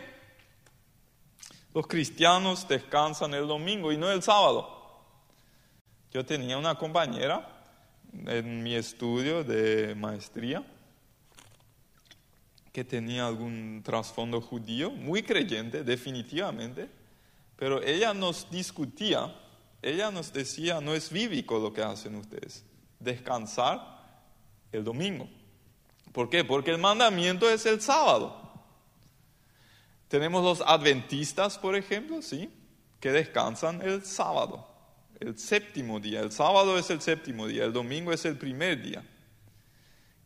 los 1.73 1.85
cristianos 1.85 2.65
descansan 2.65 3.33
el 3.33 3.45
domingo 3.45 3.91
y 3.91 3.97
no 3.97 4.09
el 4.09 4.23
sábado? 4.23 4.77
Yo 6.11 6.25
tenía 6.25 6.57
una 6.57 6.75
compañera 6.75 7.58
en 8.13 8.63
mi 8.63 8.75
estudio 8.75 9.43
de 9.43 9.95
maestría 9.95 10.65
que 12.71 12.83
tenía 12.83 13.27
algún 13.27 13.81
trasfondo 13.83 14.41
judío, 14.41 14.91
muy 14.91 15.23
creyente, 15.23 15.83
definitivamente, 15.83 16.89
pero 17.55 17.81
ella 17.81 18.13
nos 18.13 18.49
discutía, 18.49 19.35
ella 19.81 20.11
nos 20.11 20.31
decía, 20.31 20.79
no 20.79 20.93
es 20.93 21.11
bíblico 21.11 21.59
lo 21.59 21.73
que 21.73 21.81
hacen 21.81 22.15
ustedes, 22.15 22.63
descansar 22.99 23.81
el 24.71 24.83
domingo. 24.83 25.27
¿Por 26.11 26.29
qué? 26.29 26.43
Porque 26.43 26.71
el 26.71 26.77
mandamiento 26.77 27.49
es 27.49 27.65
el 27.65 27.81
sábado. 27.81 28.35
Tenemos 30.07 30.43
los 30.43 30.61
adventistas, 30.61 31.57
por 31.57 31.75
ejemplo, 31.75 32.21
¿sí? 32.21 32.51
que 32.99 33.11
descansan 33.11 33.81
el 33.81 34.05
sábado 34.05 34.68
el 35.19 35.37
séptimo 35.37 35.99
día. 35.99 36.21
El 36.21 36.31
sábado 36.31 36.77
es 36.77 36.89
el 36.89 37.01
séptimo 37.01 37.47
día, 37.47 37.65
el 37.65 37.73
domingo 37.73 38.11
es 38.11 38.25
el 38.25 38.37
primer 38.37 38.81
día. 38.81 39.03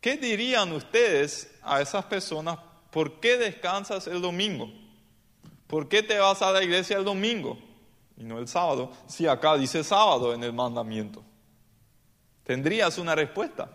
¿Qué 0.00 0.16
dirían 0.16 0.72
ustedes 0.72 1.50
a 1.62 1.80
esas 1.80 2.04
personas? 2.04 2.58
¿Por 2.90 3.20
qué 3.20 3.36
descansas 3.38 4.06
el 4.06 4.20
domingo? 4.20 4.70
¿Por 5.66 5.88
qué 5.88 6.02
te 6.02 6.18
vas 6.18 6.42
a 6.42 6.52
la 6.52 6.62
iglesia 6.62 6.98
el 6.98 7.04
domingo 7.04 7.58
y 8.16 8.24
no 8.24 8.38
el 8.38 8.46
sábado? 8.46 8.92
Si 9.08 9.26
acá 9.26 9.56
dice 9.56 9.82
sábado 9.82 10.34
en 10.34 10.44
el 10.44 10.52
mandamiento. 10.52 11.24
¿Tendrías 12.44 12.98
una 12.98 13.14
respuesta? 13.14 13.70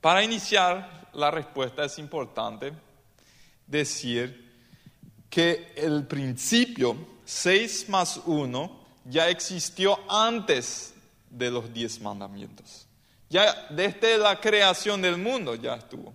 Para 0.00 0.24
iniciar 0.24 1.08
la 1.12 1.30
respuesta 1.30 1.84
es 1.84 1.98
importante 1.98 2.72
decir 3.66 4.53
que 5.34 5.72
el 5.74 6.06
principio 6.06 6.96
6 7.24 7.88
más 7.88 8.20
1 8.24 8.84
ya 9.06 9.28
existió 9.28 9.98
antes 10.08 10.94
de 11.28 11.50
los 11.50 11.74
diez 11.74 12.00
mandamientos. 12.00 12.86
Ya 13.28 13.66
desde 13.70 14.16
la 14.16 14.40
creación 14.40 15.02
del 15.02 15.18
mundo 15.18 15.56
ya 15.56 15.74
estuvo. 15.74 16.14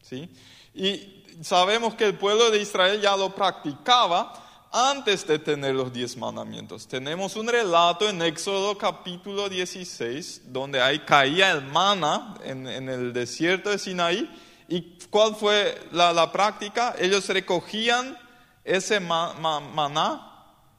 ¿sí? 0.00 0.30
Y 0.72 1.24
sabemos 1.42 1.96
que 1.96 2.04
el 2.04 2.16
pueblo 2.16 2.48
de 2.52 2.62
Israel 2.62 3.00
ya 3.00 3.16
lo 3.16 3.34
practicaba 3.34 4.68
antes 4.70 5.26
de 5.26 5.40
tener 5.40 5.74
los 5.74 5.92
diez 5.92 6.16
mandamientos. 6.16 6.86
Tenemos 6.86 7.34
un 7.34 7.48
relato 7.48 8.08
en 8.08 8.22
Éxodo 8.22 8.78
capítulo 8.78 9.48
16, 9.48 10.42
donde 10.52 10.80
ahí 10.80 11.00
caía 11.00 11.50
el 11.50 11.62
mana 11.62 12.36
en, 12.44 12.68
el 12.68 13.12
desierto 13.12 13.70
de 13.70 13.78
Sinaí. 13.78 14.30
¿Y 14.68 14.96
cuál 15.10 15.34
fue 15.34 15.76
la, 15.90 16.12
la 16.12 16.30
práctica? 16.30 16.94
Ellos 17.00 17.28
recogían 17.28 18.16
ese 18.64 19.00
maná, 19.00 20.30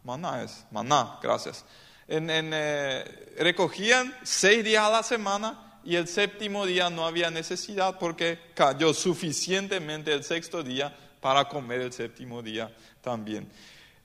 maná 0.03 0.43
es, 0.43 0.65
maná, 0.71 1.19
gracias. 1.21 1.65
En, 2.07 2.29
eh, 2.29 3.35
recogían 3.37 4.15
seis 4.23 4.63
días 4.63 4.83
a 4.83 4.89
la 4.89 5.03
semana 5.03 5.79
y 5.83 5.95
el 5.95 6.07
séptimo 6.07 6.65
día 6.65 6.89
no 6.89 7.05
había 7.05 7.31
necesidad 7.31 7.97
porque 7.97 8.39
cayó 8.53 8.93
suficientemente 8.93 10.13
el 10.13 10.23
sexto 10.23 10.63
día 10.63 10.95
para 11.21 11.47
comer 11.47 11.81
el 11.81 11.93
séptimo 11.93 12.41
día 12.41 12.75
también. 13.01 13.49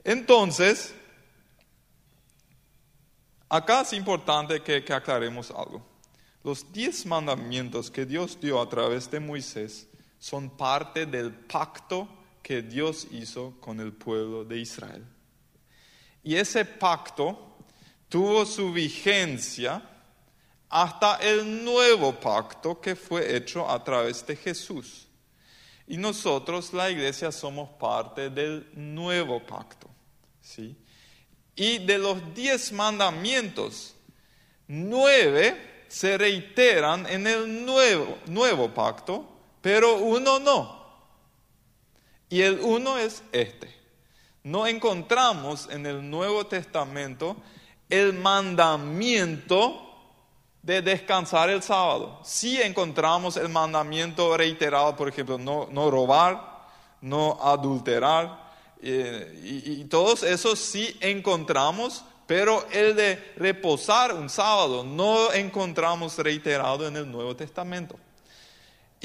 Entonces, 0.05 0.95
acá 3.49 3.81
es 3.81 3.93
importante 3.93 4.63
que, 4.63 4.85
que 4.85 4.93
aclaremos 4.93 5.51
algo. 5.51 5.85
Los 6.45 6.73
diez 6.73 7.05
mandamientos 7.07 7.91
que 7.91 8.07
Dios 8.07 8.39
dio 8.41 8.61
a 8.61 8.69
través 8.69 9.11
de 9.11 9.19
Moisés 9.19 9.89
son 10.19 10.57
parte 10.57 11.07
del 11.07 11.33
pacto 11.33 12.09
que 12.47 12.63
Dios 12.63 13.09
hizo 13.11 13.57
con 13.61 13.81
el 13.81 13.93
pueblo 13.93 14.45
de 14.45 14.61
Israel. 14.61 15.05
Y 16.23 16.37
ese 16.37 16.65
pacto 16.65 17.57
tuvo 18.09 18.47
su 18.47 18.73
vigencia 18.73 19.83
hasta 20.69 21.17
el 21.17 21.65
nuevo 21.65 22.13
pacto 22.21 22.81
que 22.81 22.95
fue 22.95 23.35
hecho 23.35 23.69
a 23.69 23.83
través 23.83 24.25
de 24.25 24.37
Jesús. 24.37 25.09
Y 25.89 25.97
nosotros, 25.97 26.73
la 26.73 26.89
iglesia, 26.89 27.33
somos 27.33 27.69
parte 27.81 28.31
del 28.31 28.71
nuevo 28.75 29.45
pacto. 29.45 29.91
¿sí? 30.41 30.77
Y 31.57 31.79
de 31.79 31.99
los 31.99 32.33
diez 32.33 32.71
mandamientos, 32.71 33.97
nueve 34.69 35.85
se 35.89 36.17
reiteran 36.17 37.07
en 37.09 37.27
el 37.27 37.65
nuevo, 37.67 38.19
nuevo 38.27 38.73
pacto, 38.73 39.29
pero 39.61 39.97
uno 39.97 40.39
no. 40.39 40.76
Y 42.29 42.43
el 42.43 42.61
uno 42.61 42.99
es 42.99 43.23
este. 43.33 43.75
No 44.43 44.67
encontramos 44.67 45.69
en 45.71 45.87
el 45.87 46.09
Nuevo 46.09 46.47
Testamento 46.47 47.37
el 47.89 48.13
mandamiento 48.13 49.83
de 50.63 50.83
descansar 50.83 51.51
el 51.51 51.63
sábado. 51.63 52.21
Sí 52.25 52.61
encontramos 52.61 53.37
el 53.37 53.49
mandamiento 53.49 54.37
reiterado, 54.37 54.97
por 54.97 55.09
ejemplo, 55.09 55.39
no, 55.39 55.91
robar, 55.91 56.67
no 57.01 57.39
adulterar, 57.41 58.45
eh, 58.83 59.41
y, 59.43 59.85
todos 59.85 60.23
esos 60.23 60.59
sí 60.59 60.97
encontramos 61.01 62.05
pero 62.27 62.67
el 62.73 62.97
de 62.97 63.33
reposar 63.37 64.13
un 64.13 64.29
sábado 64.29 64.83
no 64.85 65.33
encontramos 65.33 66.19
reiterado 66.19 66.87
en 66.87 66.97
el 66.97 67.11
Nuevo 67.11 67.37
Testamento. 67.37 67.97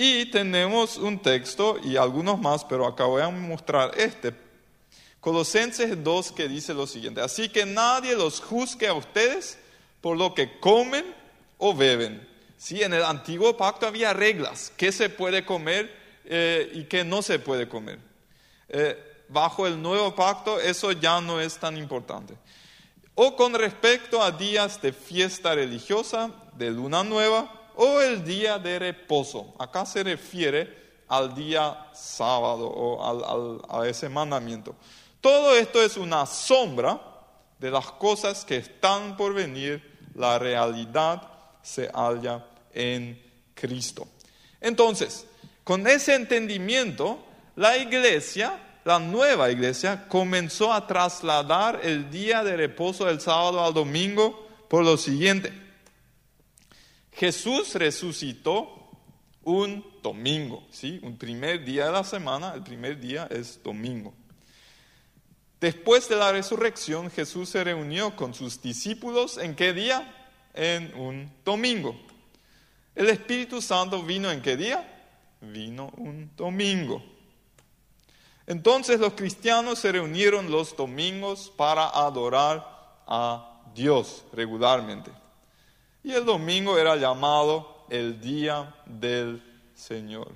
Y 0.03 0.25
tenemos 0.25 0.97
un 0.97 1.19
texto 1.19 1.77
y 1.83 1.95
algunos 1.95 2.41
más, 2.41 2.65
pero 2.65 2.87
acá 2.87 3.03
voy 3.03 3.21
a 3.21 3.29
mostrar 3.29 3.91
este. 3.95 4.33
Colosenses 5.19 6.03
2 6.03 6.31
que 6.31 6.47
dice 6.47 6.73
lo 6.73 6.87
siguiente, 6.87 7.21
así 7.21 7.49
que 7.49 7.67
nadie 7.67 8.15
los 8.15 8.41
juzgue 8.41 8.87
a 8.87 8.95
ustedes 8.95 9.59
por 10.01 10.17
lo 10.17 10.33
que 10.33 10.57
comen 10.59 11.05
o 11.59 11.75
beben. 11.75 12.27
Sí, 12.57 12.81
en 12.81 12.93
el 12.93 13.03
antiguo 13.03 13.55
pacto 13.55 13.85
había 13.85 14.11
reglas, 14.11 14.73
qué 14.75 14.91
se 14.91 15.11
puede 15.11 15.45
comer 15.45 15.95
eh, 16.25 16.71
y 16.73 16.85
qué 16.85 17.03
no 17.03 17.21
se 17.21 17.37
puede 17.37 17.69
comer. 17.69 17.99
Eh, 18.69 18.97
bajo 19.29 19.67
el 19.67 19.79
nuevo 19.79 20.15
pacto 20.15 20.59
eso 20.59 20.93
ya 20.93 21.21
no 21.21 21.39
es 21.39 21.59
tan 21.59 21.77
importante 21.77 22.33
o 23.13 23.35
con 23.35 23.53
respecto 23.53 24.23
a 24.23 24.31
días 24.31 24.81
de 24.81 24.93
fiesta 24.93 25.53
religiosa, 25.53 26.31
de 26.57 26.71
luna 26.71 27.03
nueva 27.03 27.60
o 27.75 28.01
el 28.01 28.23
día 28.23 28.59
de 28.59 28.79
reposo. 28.79 29.53
Acá 29.59 29.85
se 29.85 30.03
refiere 30.03 31.03
al 31.07 31.35
día 31.35 31.89
sábado 31.93 32.67
o 32.67 33.69
a 33.69 33.87
ese 33.87 34.09
mandamiento. 34.09 34.75
Todo 35.19 35.55
esto 35.55 35.81
es 35.81 35.97
una 35.97 36.25
sombra 36.25 36.99
de 37.59 37.69
las 37.69 37.91
cosas 37.91 38.45
que 38.45 38.57
están 38.57 39.17
por 39.17 39.33
venir. 39.33 39.99
La 40.15 40.39
realidad 40.39 41.21
se 41.61 41.89
halla 41.93 42.45
en 42.73 43.21
Cristo. 43.53 44.07
Entonces, 44.59 45.25
con 45.63 45.85
ese 45.87 46.15
entendimiento, 46.15 47.19
la 47.55 47.77
iglesia 47.77 48.59
la 48.83 48.97
nueva 48.97 49.51
iglesia 49.51 50.07
comenzó 50.07 50.73
a 50.73 50.87
trasladar 50.87 51.81
el 51.83 52.09
día 52.09 52.43
de 52.43 52.57
reposo 52.57 53.05
del 53.05 53.21
sábado 53.21 53.63
al 53.63 53.73
domingo 53.73 54.47
por 54.67 54.83
lo 54.83 54.97
siguiente. 54.97 55.53
Jesús 57.13 57.75
resucitó 57.75 58.89
un 59.43 59.85
domingo, 60.01 60.63
¿sí? 60.71 60.99
Un 61.03 61.17
primer 61.17 61.63
día 61.65 61.87
de 61.87 61.91
la 61.91 62.03
semana, 62.03 62.53
el 62.53 62.63
primer 62.63 62.99
día 62.99 63.27
es 63.29 63.61
domingo. 63.63 64.13
Después 65.59 66.09
de 66.09 66.15
la 66.15 66.31
resurrección, 66.31 67.11
Jesús 67.11 67.49
se 67.49 67.63
reunió 67.63 68.15
con 68.15 68.33
sus 68.33 68.61
discípulos 68.61 69.37
en 69.37 69.55
qué 69.55 69.73
día? 69.73 70.29
En 70.53 70.93
un 70.95 71.31
domingo. 71.45 71.95
El 72.95 73.09
Espíritu 73.09 73.61
Santo 73.61 74.01
vino 74.03 74.31
en 74.31 74.41
qué 74.41 74.57
día? 74.57 74.87
Vino 75.39 75.91
un 75.97 76.31
domingo. 76.35 77.03
Entonces 78.47 78.99
los 78.99 79.13
cristianos 79.13 79.79
se 79.79 79.91
reunieron 79.91 80.49
los 80.49 80.75
domingos 80.75 81.51
para 81.55 81.87
adorar 81.89 82.65
a 83.07 83.61
Dios 83.73 84.25
regularmente. 84.33 85.11
Y 86.03 86.13
el 86.13 86.25
domingo 86.25 86.77
era 86.77 86.95
llamado 86.95 87.85
el 87.89 88.19
día 88.19 88.75
del 88.85 89.41
Señor. 89.75 90.31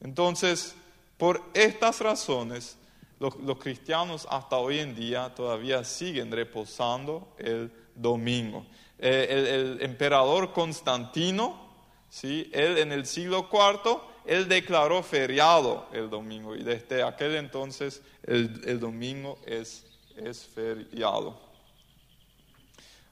Entonces, 0.00 0.74
por 1.16 1.42
estas 1.54 2.00
razones, 2.00 2.76
los, 3.20 3.58
cristianos 3.58 4.26
hasta 4.30 4.56
hoy 4.56 4.80
en 4.80 4.94
día 4.94 5.32
todavía 5.34 5.84
siguen 5.84 6.30
reposando 6.30 7.34
el 7.38 7.72
domingo. 7.94 8.66
Eh, 8.98 9.26
el, 9.30 9.46
el, 9.46 9.82
emperador 9.82 10.52
Constantino, 10.52 11.70
¿sí? 12.10 12.50
él 12.52 12.78
en 12.78 12.92
el 12.92 13.06
siglo 13.06 13.48
IV, 13.50 14.00
él 14.24 14.48
declaró 14.48 15.02
feriado 15.02 15.86
el 15.92 16.08
domingo 16.08 16.56
y 16.56 16.62
desde 16.62 17.02
aquel 17.02 17.36
entonces 17.36 18.02
el, 18.22 18.80
domingo 18.80 19.38
es, 19.46 19.86
es 20.16 20.44
feriado. 20.44 21.38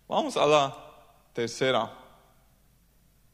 Vamos 0.08 0.36
a 0.36 0.46
la 0.46 0.91
tercera 1.32 1.90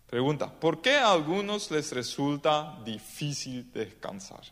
pregunta. 0.07 0.51
¿Por 0.51 0.81
qué 0.81 0.97
a 0.97 1.13
algunos 1.13 1.71
les 1.71 1.93
resulta 1.93 2.79
difícil 2.85 3.71
descansar? 3.73 4.43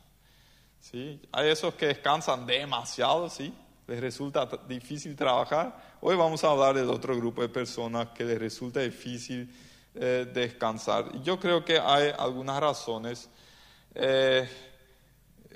¿Sí? 0.81 1.21
Hay 1.33 1.49
esos 1.49 1.75
que 1.75 1.87
descansan 1.87 2.47
demasiado, 2.47 3.29
¿sí? 3.29 3.53
Les 3.87 4.01
resulta 4.01 4.47
difícil 4.69 5.17
trabajar. 5.17 5.97
Hoy 6.01 6.17
vamos 6.17 6.43
a 6.45 6.51
hablar 6.51 6.75
del 6.75 6.91
otro 6.91 7.17
grupo 7.17 7.43
de 7.43 7.49
personas 7.49 8.09
que 8.09 8.25
les 8.25 8.39
resulta 8.39 8.81
difícil 8.81 9.53
eh, 9.95 10.31
descansar. 10.33 11.23
Yo 11.23 11.41
creo 11.41 11.65
que 11.65 11.79
hay 11.79 12.13
algunas 12.19 12.61
razones 12.61 13.29
eh, 13.95 14.49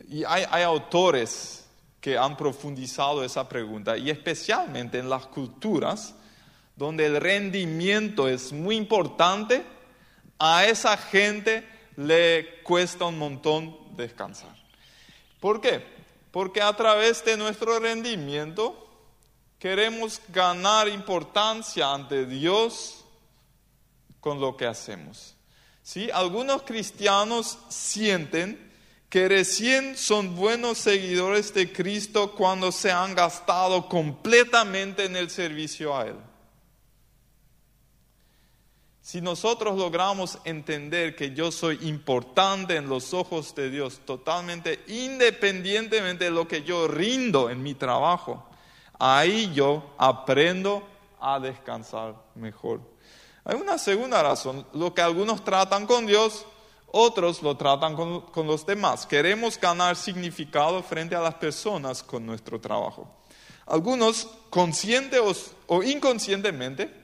y 0.08 0.24
hay, 0.24 0.44
hay 0.50 0.62
autores 0.62 1.66
que 2.00 2.16
han 2.16 2.36
profundizado 2.36 3.22
esa 3.22 3.48
pregunta 3.48 3.96
y 3.96 4.10
especialmente 4.10 4.98
en 4.98 5.10
las 5.10 5.26
culturas 5.26 6.14
donde 6.76 7.06
el 7.06 7.20
rendimiento 7.20 8.28
es 8.28 8.52
muy 8.52 8.76
importante, 8.76 9.62
a 10.38 10.64
esa 10.64 10.96
gente 10.96 11.66
le 11.96 12.62
cuesta 12.62 13.04
un 13.04 13.18
montón 13.18 13.96
descansar. 13.96 14.54
¿Por 15.40 15.60
qué? 15.60 15.84
Porque 16.30 16.62
a 16.62 16.74
través 16.74 17.24
de 17.24 17.36
nuestro 17.36 17.78
rendimiento 17.78 18.88
queremos 19.58 20.20
ganar 20.28 20.88
importancia 20.88 21.92
ante 21.92 22.24
Dios 22.24 23.04
con 24.20 24.40
lo 24.40 24.56
que 24.56 24.66
hacemos. 24.66 25.36
¿Sí? 25.82 26.10
Algunos 26.12 26.62
cristianos 26.62 27.58
sienten 27.68 28.70
que 29.10 29.28
recién 29.28 29.98
son 29.98 30.36
buenos 30.36 30.78
seguidores 30.78 31.52
de 31.52 31.72
Cristo 31.72 32.32
cuando 32.32 32.70
se 32.70 32.92
han 32.92 33.14
gastado 33.14 33.88
completamente 33.88 35.04
en 35.04 35.16
el 35.16 35.30
servicio 35.30 35.96
a 35.96 36.06
Él. 36.06 36.16
Si 39.10 39.20
nosotros 39.20 39.76
logramos 39.76 40.38
entender 40.44 41.16
que 41.16 41.34
yo 41.34 41.50
soy 41.50 41.80
importante 41.82 42.76
en 42.76 42.88
los 42.88 43.12
ojos 43.12 43.52
de 43.56 43.68
Dios, 43.68 44.02
totalmente 44.04 44.84
independientemente 44.86 46.26
de 46.26 46.30
lo 46.30 46.46
que 46.46 46.62
yo 46.62 46.86
rindo 46.86 47.50
en 47.50 47.60
mi 47.60 47.74
trabajo, 47.74 48.46
ahí 49.00 49.52
yo 49.52 49.82
aprendo 49.98 50.86
a 51.18 51.40
descansar 51.40 52.14
mejor. 52.36 52.82
Hay 53.42 53.56
una 53.56 53.78
segunda 53.78 54.22
razón, 54.22 54.64
lo 54.74 54.94
que 54.94 55.02
algunos 55.02 55.42
tratan 55.42 55.88
con 55.88 56.06
Dios, 56.06 56.46
otros 56.92 57.42
lo 57.42 57.56
tratan 57.56 57.96
con, 57.96 58.46
los 58.46 58.64
demás. 58.64 59.06
Queremos 59.06 59.58
ganar 59.58 59.96
significado 59.96 60.84
frente 60.84 61.16
a 61.16 61.20
las 61.20 61.34
personas 61.34 62.04
con 62.04 62.24
nuestro 62.24 62.60
trabajo. 62.60 63.12
Algunos, 63.66 64.28
consciente 64.50 65.18
o 65.18 65.82
inconscientemente, 65.82 66.99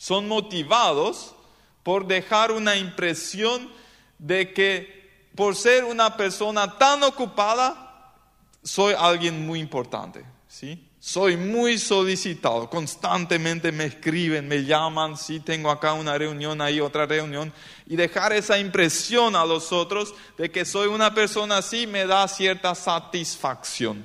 son 0.00 0.26
motivados 0.26 1.34
por 1.82 2.06
dejar 2.06 2.52
una 2.52 2.74
impresión 2.74 3.70
de 4.18 4.54
que 4.54 5.28
por 5.34 5.54
ser 5.54 5.84
una 5.84 6.16
persona 6.16 6.78
tan 6.78 7.02
ocupada, 7.02 8.14
soy 8.62 8.94
alguien 8.96 9.46
muy 9.46 9.60
importante. 9.60 10.24
¿sí? 10.48 10.88
Soy 10.98 11.36
muy 11.36 11.76
solicitado, 11.76 12.70
constantemente 12.70 13.72
me 13.72 13.84
escriben, 13.84 14.48
me 14.48 14.64
llaman, 14.64 15.18
sí, 15.18 15.38
tengo 15.38 15.70
acá 15.70 15.92
una 15.92 16.16
reunión, 16.16 16.62
ahí 16.62 16.80
otra 16.80 17.04
reunión, 17.04 17.52
y 17.86 17.96
dejar 17.96 18.32
esa 18.32 18.58
impresión 18.58 19.36
a 19.36 19.44
los 19.44 19.70
otros 19.70 20.14
de 20.38 20.50
que 20.50 20.64
soy 20.64 20.88
una 20.88 21.12
persona 21.14 21.58
así 21.58 21.86
me 21.86 22.06
da 22.06 22.26
cierta 22.26 22.74
satisfacción, 22.74 24.02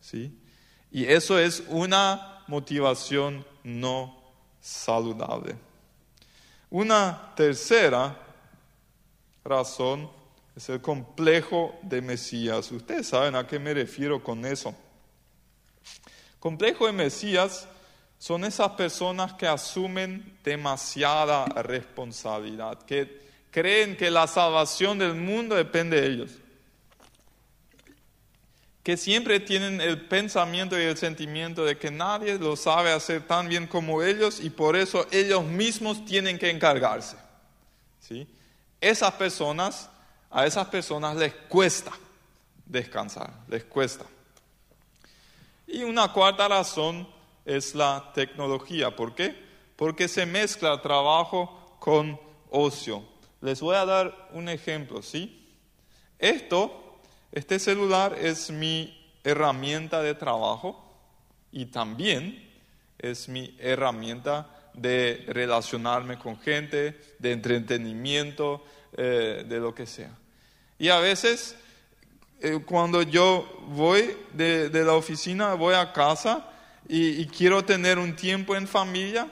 ¿sí? 0.00 0.32
Y 0.90 1.04
eso 1.04 1.38
es 1.38 1.62
una 1.68 2.42
motivación 2.46 3.44
no 3.62 4.17
saludable. 4.68 5.56
Una 6.70 7.32
tercera 7.34 8.16
razón 9.42 10.10
es 10.54 10.68
el 10.68 10.82
complejo 10.82 11.78
de 11.82 12.02
Mesías. 12.02 12.70
Ustedes 12.70 13.08
saben 13.08 13.34
a 13.34 13.46
qué 13.46 13.58
me 13.58 13.72
refiero 13.72 14.22
con 14.22 14.44
eso. 14.44 14.74
Complejo 16.38 16.86
de 16.86 16.92
Mesías 16.92 17.66
son 18.18 18.44
esas 18.44 18.72
personas 18.72 19.32
que 19.32 19.46
asumen 19.46 20.38
demasiada 20.44 21.46
responsabilidad, 21.46 22.82
que 22.82 23.22
creen 23.50 23.96
que 23.96 24.10
la 24.10 24.26
salvación 24.26 24.98
del 24.98 25.14
mundo 25.14 25.54
depende 25.54 26.00
de 26.00 26.06
ellos, 26.08 26.32
que 28.88 28.96
siempre 28.96 29.38
tienen 29.38 29.82
el 29.82 30.00
pensamiento 30.00 30.80
y 30.80 30.82
el 30.84 30.96
sentimiento 30.96 31.62
de 31.62 31.76
que 31.76 31.90
nadie 31.90 32.38
lo 32.38 32.56
sabe 32.56 32.90
hacer 32.90 33.26
tan 33.26 33.46
bien 33.46 33.66
como 33.66 34.02
ellos 34.02 34.40
y 34.40 34.48
por 34.48 34.76
eso 34.76 35.06
ellos 35.10 35.44
mismos 35.44 36.06
tienen 36.06 36.38
que 36.38 36.48
encargarse. 36.48 37.18
¿sí? 38.00 38.26
Esas 38.80 39.12
personas, 39.12 39.90
a 40.30 40.46
esas 40.46 40.68
personas 40.68 41.16
les 41.16 41.34
cuesta 41.34 41.92
descansar, 42.64 43.30
les 43.46 43.64
cuesta. 43.64 44.06
Y 45.66 45.82
una 45.82 46.10
cuarta 46.10 46.48
razón 46.48 47.06
es 47.44 47.74
la 47.74 48.10
tecnología. 48.14 48.96
¿Por 48.96 49.14
qué? 49.14 49.38
Porque 49.76 50.08
se 50.08 50.24
mezcla 50.24 50.80
trabajo 50.80 51.76
con 51.78 52.18
ocio. 52.48 53.04
Les 53.42 53.60
voy 53.60 53.76
a 53.76 53.84
dar 53.84 54.30
un 54.32 54.48
ejemplo, 54.48 55.02
¿sí? 55.02 55.46
Esto, 56.18 56.87
este 57.32 57.58
celular 57.58 58.16
es 58.20 58.50
mi 58.50 58.94
herramienta 59.24 60.02
de 60.02 60.14
trabajo 60.14 60.84
y 61.52 61.66
también 61.66 62.48
es 62.98 63.28
mi 63.28 63.56
herramienta 63.58 64.48
de 64.74 65.24
relacionarme 65.28 66.18
con 66.18 66.38
gente, 66.40 66.98
de 67.18 67.32
entretenimiento, 67.32 68.64
eh, 68.96 69.44
de 69.46 69.58
lo 69.58 69.74
que 69.74 69.86
sea. 69.86 70.16
Y 70.78 70.88
a 70.88 70.98
veces 70.98 71.56
eh, 72.40 72.60
cuando 72.64 73.02
yo 73.02 73.48
voy 73.68 74.16
de, 74.32 74.70
la 74.84 74.94
oficina, 74.94 75.54
voy 75.54 75.74
a 75.74 75.92
casa 75.92 76.48
y, 76.88 77.26
quiero 77.26 77.64
tener 77.64 77.98
un 77.98 78.14
tiempo 78.14 78.54
en 78.54 78.68
familia, 78.68 79.28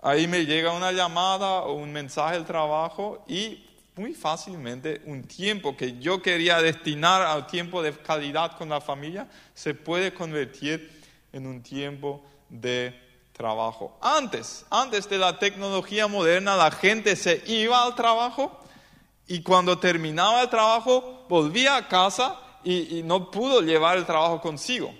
ahí 0.00 0.26
me 0.28 0.46
llega 0.46 0.72
una 0.72 0.92
llamada 0.92 1.62
o 1.62 1.74
un 1.74 1.92
mensaje 1.92 2.34
del 2.34 2.44
trabajo 2.44 3.24
y 3.26 3.64
muy 3.96 4.14
fácilmente 4.14 5.02
un 5.04 5.22
tiempo 5.22 5.76
que 5.76 5.98
yo 5.98 6.20
quería 6.20 6.60
destinar 6.60 7.22
a 7.22 7.46
tiempo 7.46 7.82
de 7.82 7.92
calidad 7.92 8.56
con 8.56 8.68
la 8.68 8.80
familia 8.80 9.28
se 9.54 9.74
puede 9.74 10.12
convertir 10.12 11.02
en 11.32 11.46
un 11.46 11.62
tiempo 11.62 12.24
de 12.48 12.98
trabajo. 13.32 13.96
Antes, 14.00 14.64
antes 14.70 15.08
de 15.08 15.18
la 15.18 15.38
tecnología 15.38 16.06
moderna, 16.06 16.56
la 16.56 16.70
gente 16.70 17.14
se 17.16 17.42
iba 17.46 17.84
al 17.84 17.94
trabajo 17.94 18.60
y 19.26 19.42
cuando 19.42 19.78
terminaba 19.78 20.42
el 20.42 20.48
trabajo 20.48 21.24
volvía 21.28 21.76
a 21.76 21.88
casa 21.88 22.40
y, 22.64 23.02
no 23.04 23.30
pudo 23.30 23.60
llevar 23.60 23.98
el 23.98 24.06
trabajo 24.06 24.40
consigo. 24.40 24.94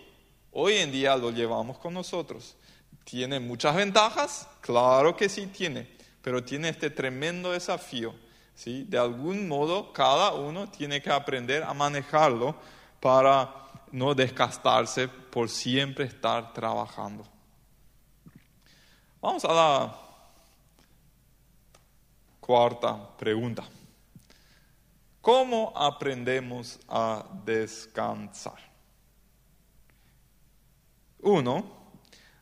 Hoy 0.52 0.74
en 0.74 0.92
día 0.92 1.16
lo 1.16 1.30
llevamos 1.30 1.78
con 1.78 1.94
nosotros. 1.94 2.56
¿Tiene 3.04 3.40
muchas 3.40 3.74
ventajas? 3.74 4.48
Claro 4.60 5.16
que 5.16 5.28
sí 5.28 5.46
tiene, 5.46 5.88
pero 6.22 6.44
tiene 6.44 6.68
este 6.68 6.90
tremendo 6.90 7.52
desafío. 7.52 8.14
¿Sí? 8.54 8.84
De 8.84 8.98
algún 8.98 9.48
modo, 9.48 9.92
cada 9.92 10.32
uno 10.32 10.68
tiene 10.70 11.00
que 11.02 11.10
aprender 11.10 11.62
a 11.62 11.74
manejarlo 11.74 12.54
para 13.00 13.52
no 13.92 14.14
desgastarse 14.14 15.08
por 15.08 15.48
siempre 15.48 16.04
estar 16.04 16.52
trabajando. 16.52 17.24
Vamos 19.20 19.44
a 19.44 19.52
la 19.52 19.96
cuarta 22.40 23.16
pregunta. 23.16 23.64
¿Cómo 25.20 25.72
aprendemos 25.74 26.78
a 26.88 27.24
descansar? 27.44 28.58
Uno, 31.20 31.64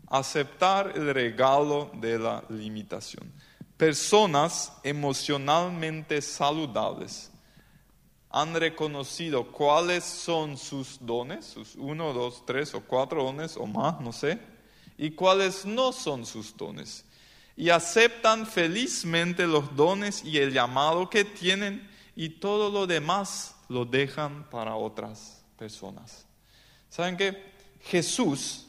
aceptar 0.08 0.92
el 0.96 1.14
regalo 1.14 1.92
de 1.94 2.18
la 2.18 2.42
limitación. 2.48 3.32
Personas 3.82 4.72
emocionalmente 4.84 6.22
saludables 6.22 7.32
han 8.30 8.54
reconocido 8.54 9.50
cuáles 9.50 10.04
son 10.04 10.56
sus 10.56 11.04
dones, 11.04 11.46
sus 11.46 11.74
uno, 11.74 12.12
dos, 12.12 12.46
tres 12.46 12.76
o 12.76 12.82
cuatro 12.82 13.24
dones 13.24 13.56
o 13.56 13.66
más, 13.66 14.00
no 14.00 14.12
sé, 14.12 14.38
y 14.96 15.10
cuáles 15.10 15.66
no 15.66 15.90
son 15.90 16.24
sus 16.24 16.56
dones. 16.56 17.04
Y 17.56 17.70
aceptan 17.70 18.46
felizmente 18.46 19.48
los 19.48 19.74
dones 19.74 20.24
y 20.24 20.38
el 20.38 20.52
llamado 20.52 21.10
que 21.10 21.24
tienen 21.24 21.90
y 22.14 22.28
todo 22.28 22.70
lo 22.70 22.86
demás 22.86 23.56
lo 23.68 23.84
dejan 23.84 24.48
para 24.48 24.76
otras 24.76 25.42
personas. 25.58 26.24
¿Saben 26.88 27.16
qué? 27.16 27.52
Jesús 27.80 28.64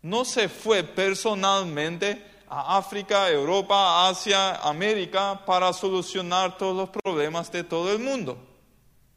no 0.00 0.24
se 0.24 0.48
fue 0.48 0.84
personalmente 0.84 2.33
África, 2.60 3.30
Europa, 3.30 4.08
Asia, 4.08 4.56
América 4.56 5.44
para 5.44 5.72
solucionar 5.72 6.56
todos 6.56 6.76
los 6.76 6.90
problemas 6.90 7.50
de 7.50 7.64
todo 7.64 7.92
el 7.92 7.98
mundo. 7.98 8.38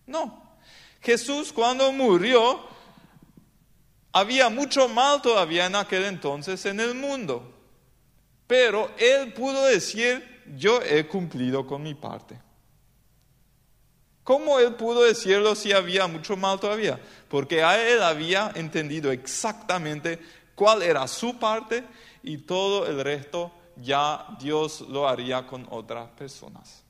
No. 0.06 0.44
Jesús 1.02 1.54
cuando 1.54 1.92
murió, 1.92 2.62
había 4.12 4.50
mucho 4.50 4.88
mal 4.88 5.22
todavía 5.22 5.68
en 5.68 5.76
aquel 5.76 6.06
entonces 6.06 6.66
en 6.66 6.80
el 6.80 6.96
mundo. 6.96 7.54
Pero 8.48 8.92
él 8.98 9.34
pudo 9.34 9.66
decir, 9.66 10.44
yo 10.58 10.82
he 10.82 11.06
cumplido 11.08 11.68
con 11.68 11.84
mi 11.84 11.94
parte. 11.94 12.40
¿Cómo 14.24 14.60
él 14.60 14.76
pudo 14.76 15.04
decirlo 15.04 15.56
si 15.56 15.72
había 15.72 16.08
mucho 16.08 16.36
mal 16.36 16.60
todavía? 16.60 17.00
Porque 17.30 17.60
él 17.60 18.02
había 18.02 18.52
entendido 18.56 19.12
exactamente 19.12 20.20
cuál 20.56 20.82
era 20.82 21.08
su 21.08 21.38
parte 21.38 21.84
y 22.28 22.40
todo 22.40 22.86
el 22.86 23.02
resto 23.02 23.54
ya 23.78 24.26
Dios 24.38 24.82
lo 24.82 25.08
haría 25.08 25.48
con 25.48 25.66
otras 25.70 26.10
personas. 26.10 26.84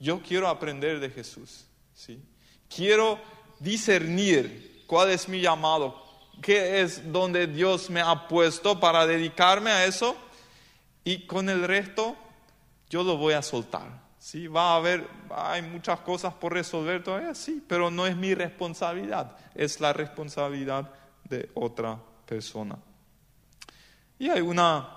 Yo 0.00 0.20
quiero 0.20 0.48
aprender 0.48 0.98
de 0.98 1.08
Jesús, 1.08 1.66
¿sí? 1.94 2.20
Quiero 2.68 3.20
discernir 3.60 4.82
cuál 4.88 5.10
es 5.10 5.28
mi 5.28 5.40
llamado, 5.40 6.02
qué 6.42 6.80
es 6.80 7.12
donde 7.12 7.46
Dios 7.46 7.88
me 7.90 8.00
ha 8.00 8.26
puesto 8.26 8.80
para 8.80 9.06
dedicarme 9.06 9.70
a 9.70 9.84
eso 9.84 10.16
y 11.04 11.26
con 11.26 11.48
el 11.48 11.62
resto 11.62 12.16
yo 12.90 13.04
lo 13.04 13.16
voy 13.16 13.34
a 13.34 13.42
soltar. 13.42 14.04
Sí, 14.18 14.48
va 14.48 14.72
a 14.72 14.76
haber, 14.78 15.06
hay 15.30 15.62
muchas 15.62 16.00
cosas 16.00 16.34
por 16.34 16.52
resolver 16.52 17.04
todavía, 17.04 17.36
sí, 17.36 17.64
pero 17.68 17.88
no 17.88 18.04
es 18.04 18.16
mi 18.16 18.34
responsabilidad, 18.34 19.36
es 19.54 19.78
la 19.78 19.92
responsabilidad 19.92 20.90
de 21.22 21.50
otra 21.54 22.00
persona. 22.26 22.76
Y 24.18 24.28
hay 24.30 24.40
una 24.40 24.88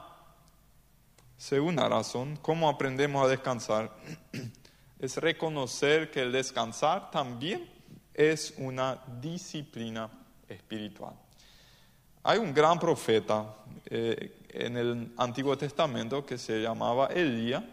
segunda 1.38 1.88
razón, 1.88 2.38
cómo 2.41 2.69
aprendemos 2.69 3.25
a 3.25 3.29
descansar, 3.29 3.91
es 4.99 5.17
reconocer 5.17 6.12
que 6.12 6.21
el 6.21 6.32
descansar 6.32 7.12
también 7.12 7.69
es 8.13 8.53
una 8.58 9.01
disciplina 9.21 10.10
espiritual. 10.47 11.13
Hay 12.23 12.38
un 12.38 12.53
gran 12.53 12.79
profeta 12.79 13.55
eh, 13.86 14.38
en 14.49 14.77
el 14.77 15.13
Antiguo 15.17 15.58
Testamento 15.58 16.25
que 16.25 16.38
se 16.38 16.62
llamaba 16.62 17.08
Elías, 17.08 17.63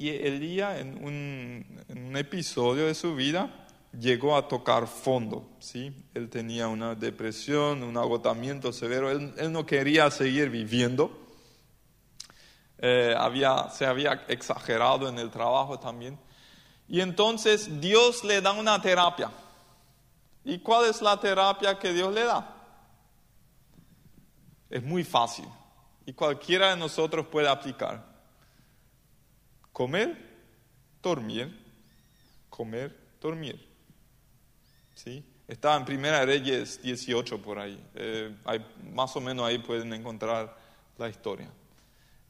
y 0.00 0.08
Elías 0.08 0.80
en 0.80 1.04
un, 1.04 2.16
episodio 2.16 2.86
de 2.86 2.94
su 2.94 3.14
vida 3.14 3.59
llegó 3.98 4.36
a 4.36 4.48
tocar 4.48 4.86
fondo, 4.86 5.48
¿sí? 5.58 5.94
Él 6.14 6.28
tenía 6.28 6.68
una 6.68 6.94
depresión, 6.94 7.82
un 7.82 7.96
agotamiento 7.96 8.72
severo, 8.72 9.10
él, 9.10 9.52
no 9.52 9.66
quería 9.66 10.10
seguir 10.10 10.50
viviendo, 10.50 11.10
eh, 12.78 13.14
había, 13.16 13.68
se 13.70 13.86
había 13.86 14.24
exagerado 14.28 15.08
en 15.08 15.18
el 15.18 15.30
trabajo 15.30 15.78
también. 15.78 16.18
Y 16.88 17.00
entonces 17.00 17.80
Dios 17.80 18.24
le 18.24 18.40
da 18.40 18.52
una 18.52 18.80
terapia. 18.80 19.30
¿Y 20.44 20.58
cuál 20.60 20.88
es 20.88 21.02
la 21.02 21.20
terapia 21.20 21.78
que 21.78 21.92
Dios 21.92 22.12
le 22.12 22.24
da? 22.24 22.56
Es 24.70 24.82
muy 24.82 25.04
fácil 25.04 25.46
y 26.10 26.12
cualquiera 26.12 26.70
de 26.70 26.76
nosotros 26.76 27.26
puede 27.26 27.48
aplicar 27.48 28.04
comer, 29.72 30.18
dormir, 31.00 31.56
comer, 32.48 32.96
dormir. 33.20 33.69
¿Sí? 35.02 35.24
En 35.48 35.84
Primera 35.86 36.26
Reyes 36.26 36.82
18 36.82 37.40
por 37.40 37.58
ahí. 37.58 37.82
Eh, 37.94 38.36
hay, 38.44 38.64
más 38.92 39.16
o 39.16 39.20
menos 39.20 39.46
ahí 39.46 39.58
pueden 39.58 39.92
encontrar 39.94 40.54
la 40.98 41.08
historia. 41.08 41.48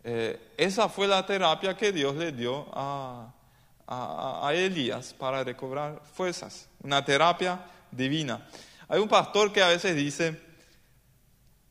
Eh, 0.04 0.52
esa 0.56 0.88
fue 0.88 1.09
la 1.09 1.26
terapia 1.26 1.76
que 1.76 1.90
Dios 1.90 2.14
le 2.14 2.30
dio 2.30 2.68
a, 2.72 3.35
a, 3.88 4.54
Elías 4.54 5.12
para 5.12 5.42
recobrar 5.42 6.00
fuerzas. 6.14 6.68
Una 6.83 7.04
terapia 7.04 7.61
divina. 7.90 8.48
Hay 8.88 9.00
un 9.00 9.09
pastor 9.09 9.52
que 9.52 9.62
a 9.62 9.68
veces 9.68 9.96
dice, 9.96 10.40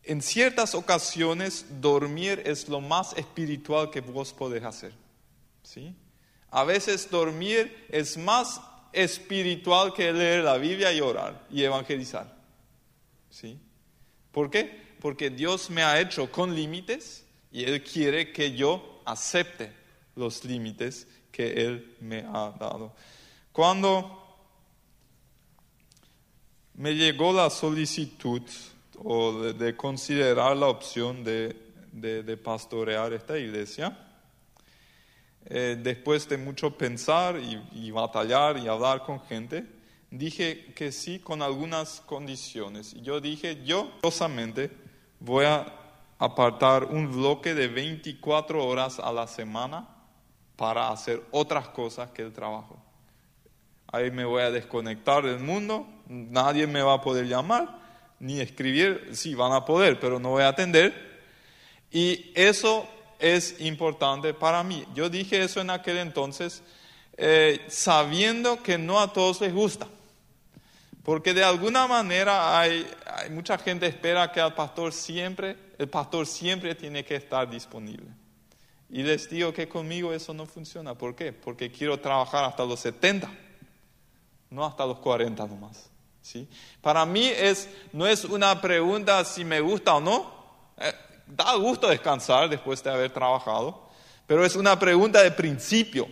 en 0.04 0.22
ciertas 0.22 0.76
ocasiones 0.76 1.66
dormir 1.80 2.44
es 2.46 2.68
lo 2.68 2.82
más 2.82 3.14
espiritual 3.14 3.90
que 3.90 4.02
vos 4.02 4.34
podés 4.34 4.66
hacer. 4.66 4.92
¿Sí? 5.64 5.96
A 6.52 6.66
veces 6.66 7.10
dormir 7.10 7.88
es 7.90 8.18
más 8.18 8.60
espiritual 8.94 9.94
que 9.94 10.12
leer 10.12 10.44
la 10.44 10.58
Biblia 10.58 10.92
y 10.92 11.02
orar 11.02 11.46
y 11.50 11.64
evangelizar. 11.64 12.36
¿Sí? 13.30 13.60
¿Por 14.32 14.50
qué? 14.50 14.90
Porque 15.00 15.30
Dios 15.30 15.70
me 15.70 15.84
ha 15.84 16.00
hecho 16.00 16.32
con 16.32 16.56
límites 16.56 17.26
y 17.52 17.64
Él 17.64 17.84
quiere 17.84 18.32
que 18.32 18.56
yo 18.56 19.02
acepte 19.06 19.72
los 20.16 20.44
límites 20.44 21.08
que 21.32 21.66
Él 21.66 21.96
me 22.02 22.20
ha 22.20 22.52
dado. 22.60 22.94
Cuando 23.52 24.20
me 26.76 26.96
llegó 26.96 27.34
la 27.34 27.50
solicitud 27.50 28.42
o 29.04 29.42
de, 29.54 29.76
considerar 29.76 30.56
la 30.58 30.68
opción 30.68 31.24
de, 31.24 31.56
de, 31.92 32.38
pastorear 32.38 33.14
esta 33.14 33.38
iglesia, 33.38 33.98
eh, 35.46 35.78
después 35.82 36.28
de 36.30 36.38
mucho 36.38 36.78
pensar 36.78 37.40
y, 37.40 37.92
batallar 37.92 38.58
y 38.58 38.68
hablar 38.68 39.04
con 39.04 39.22
gente, 39.22 39.66
dije 40.12 40.74
que 40.76 40.92
sí 40.92 41.20
con 41.20 41.42
algunas 41.42 42.02
condiciones. 42.02 42.94
Y 42.94 43.02
yo 43.02 43.20
dije, 43.20 43.64
yo, 43.64 43.92
cosamente, 44.02 44.72
voy 45.20 45.46
a 45.46 45.66
apartar 46.20 46.86
un 46.86 47.12
bloque 47.12 47.54
de 47.54 47.68
24 47.68 48.66
horas 48.66 49.00
a 49.00 49.12
la 49.12 49.28
semana 49.28 49.88
para 50.56 50.90
hacer 50.90 51.24
otras 51.32 51.70
cosas 51.70 52.12
que 52.12 52.22
el 52.22 52.34
trabajo. 52.34 52.78
Ahí 53.92 54.12
me 54.12 54.26
voy 54.26 54.44
a 54.44 54.52
desconectar 54.52 55.24
del 55.24 55.40
mundo, 55.40 55.88
nadie 56.08 56.68
me 56.68 56.84
va 56.84 56.96
a 56.96 57.02
poder 57.02 57.28
llamar, 57.28 57.80
ni 58.20 58.40
escribir, 58.40 59.10
sí, 59.14 59.34
van 59.34 59.54
a 59.54 59.66
poder, 59.66 60.00
pero 60.00 60.20
no 60.20 60.30
voy 60.30 60.44
a 60.44 60.50
atender. 60.50 60.94
Y 61.92 62.32
eso 62.36 62.88
es 63.20 63.60
importante 63.60 64.34
para 64.34 64.64
mí. 64.64 64.86
Yo 64.96 65.10
dije 65.10 65.44
eso 65.44 65.62
en 65.62 65.70
aquel 65.70 65.98
entonces 65.98 66.64
eh, 67.18 67.66
sabiendo 67.68 68.64
que 68.64 68.78
no 68.78 69.00
a 69.00 69.12
todos 69.12 69.42
les 69.42 69.54
gusta. 69.54 69.88
Porque 71.04 71.34
de 71.34 71.44
alguna 71.44 71.88
manera 71.88 72.60
hay, 72.60 72.90
hay 73.06 73.30
mucha 73.30 73.58
gente 73.58 73.86
espera 73.88 74.32
que 74.32 74.40
el 74.40 74.54
pastor 74.54 74.94
siempre, 74.94 75.58
el 75.78 75.90
pastor 75.90 76.26
siempre 76.26 76.76
tiene 76.76 77.04
que 77.04 77.16
estar 77.16 77.50
disponible. 77.50 78.08
Y 78.90 79.04
les 79.04 79.30
digo 79.30 79.54
que 79.54 79.68
conmigo 79.68 80.14
eso 80.14 80.34
no 80.34 80.46
funciona. 80.46 80.96
¿Por 80.96 81.16
qué? 81.16 81.34
Porque 81.34 81.72
quiero 81.72 82.00
trabajar 82.00 82.46
hasta 82.46 82.66
los 82.66 82.80
70, 82.80 83.30
no 84.50 84.66
hasta 84.66 84.86
los 84.86 85.00
40 85.00 85.46
nomás. 85.46 85.90
¿sí? 86.22 86.48
Para 86.82 87.06
mí 87.06 87.26
es, 87.28 87.70
no 87.92 88.08
es 88.08 88.24
una 88.24 88.60
pregunta 88.62 89.24
si 89.26 89.44
me 89.44 89.60
gusta 89.60 89.96
o 89.96 90.02
no. 90.02 90.40
Da 91.30 91.56
gusto 91.56 91.88
descansar 91.88 92.50
después 92.50 92.82
de 92.84 92.90
haber 92.90 93.12
trabajado, 93.12 93.88
pero 94.26 94.44
es 94.44 94.56
una 94.56 94.80
pregunta 94.80 95.22
de 95.22 95.30
principio. 95.30 96.08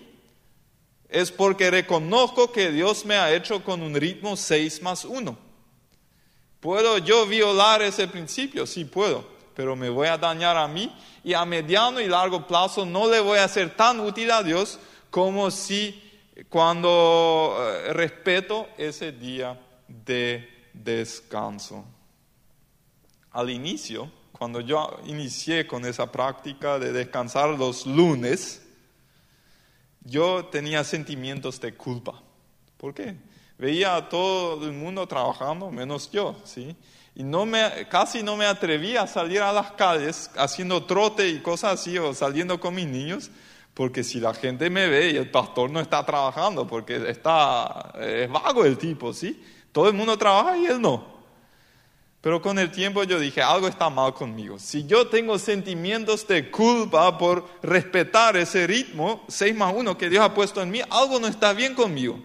Es 1.10 1.32
porque 1.32 1.72
reconozco 1.72 2.52
que 2.52 2.72
Dios 2.72 3.04
me 3.04 3.16
ha 3.16 3.34
hecho 3.34 3.64
con 3.64 3.82
un 3.82 3.96
ritmo 3.96 4.38
6 4.38 4.84
más 4.84 5.06
1. 5.06 5.36
¿Puedo 6.60 7.00
yo 7.00 7.26
violar 7.26 7.82
ese 7.82 8.08
principio? 8.08 8.68
Sí 8.68 8.86
puedo, 8.86 9.28
pero 9.56 9.76
me 9.76 9.90
voy 9.90 10.08
a 10.08 10.20
dañar 10.20 10.56
a 10.56 10.68
mí 10.68 10.96
y 11.24 11.34
a 11.34 11.46
mediano 11.46 12.00
y 12.00 12.08
largo 12.08 12.46
plazo 12.46 12.86
no 12.86 13.10
le 13.10 13.20
voy 13.20 13.40
a 13.40 13.48
ser 13.48 13.76
tan 13.76 14.00
útil 14.00 14.30
a 14.30 14.44
Dios 14.44 14.78
como 15.10 15.50
si 15.50 16.00
cuando 16.48 17.58
eh, 17.60 17.94
respeto 17.94 18.68
ese 18.78 19.12
día 19.12 19.60
de 19.88 20.48
descanso. 20.74 21.86
Al 23.32 23.50
inicio, 23.50 24.12
cuando 24.38 24.62
yo 24.62 25.00
inicié 25.06 25.66
con 25.66 25.84
esa 25.86 26.12
práctica 26.12 26.78
de 26.78 26.92
descansar 26.92 27.50
los 27.50 27.88
lunes, 27.88 28.62
yo 30.02 30.46
tenía 30.46 30.84
sentimientos 30.84 31.60
de 31.60 31.74
culpa. 31.74 32.22
¿Por 32.78 32.94
qué? 32.94 33.16
Veía 33.58 33.96
a 33.96 34.08
todo 34.10 34.64
el 34.66 34.74
mundo 34.74 35.08
trabajando, 35.08 35.72
menos 35.72 36.12
yo, 36.12 36.36
¿sí? 36.44 36.76
Y 37.16 37.24
no 37.24 37.48
me, 37.48 37.88
casi 37.90 38.22
no 38.22 38.38
me 38.38 38.46
atrevía 38.46 39.02
a 39.02 39.08
salir 39.08 39.42
a 39.42 39.52
las 39.52 39.72
calles 39.72 40.30
haciendo 40.38 40.86
trote 40.86 41.28
y 41.28 41.40
cosas 41.40 41.80
así, 41.80 41.98
o 41.98 42.14
saliendo 42.14 42.60
con 42.60 42.76
mis 42.76 42.86
niños, 42.86 43.32
porque 43.74 44.04
si 44.04 44.20
la 44.20 44.36
gente 44.36 44.70
me 44.70 44.88
ve 44.88 45.12
y 45.12 45.18
el 45.18 45.32
pastor 45.32 45.72
no 45.72 45.80
está 45.80 46.06
trabajando, 46.06 46.68
porque 46.68 47.10
está, 47.10 47.92
es 48.00 48.30
vago 48.30 48.64
el 48.66 48.78
tipo, 48.78 49.12
¿sí? 49.14 49.44
Todo 49.72 49.88
el 49.88 49.96
mundo 49.96 50.16
trabaja 50.16 50.56
y 50.58 50.68
él 50.68 50.80
no. 50.80 51.17
Pero 52.22 52.42
con 52.42 52.58
el 52.58 52.72
tiempo 52.72 53.04
yo 53.04 53.20
dije, 53.20 53.42
algo 53.42 53.68
está 53.68 53.90
mal 53.90 54.14
conmigo. 54.14 54.58
Si 54.60 54.86
yo 54.86 55.08
tengo 55.08 55.38
sentimientos 55.38 56.28
de 56.28 56.50
culpa 56.50 57.18
por 57.18 57.48
respetar 57.62 58.36
ese 58.36 58.66
ritmo, 58.66 59.24
6 59.28 59.56
más 59.56 59.74
1 59.76 59.98
que 59.98 60.10
Dios 60.10 60.24
ha 60.24 60.34
puesto 60.34 60.62
en 60.62 60.72
mí, 60.72 60.82
algo 60.90 61.20
no 61.20 61.28
está 61.28 61.54
bien 61.54 61.76
conmigo. 61.76 62.20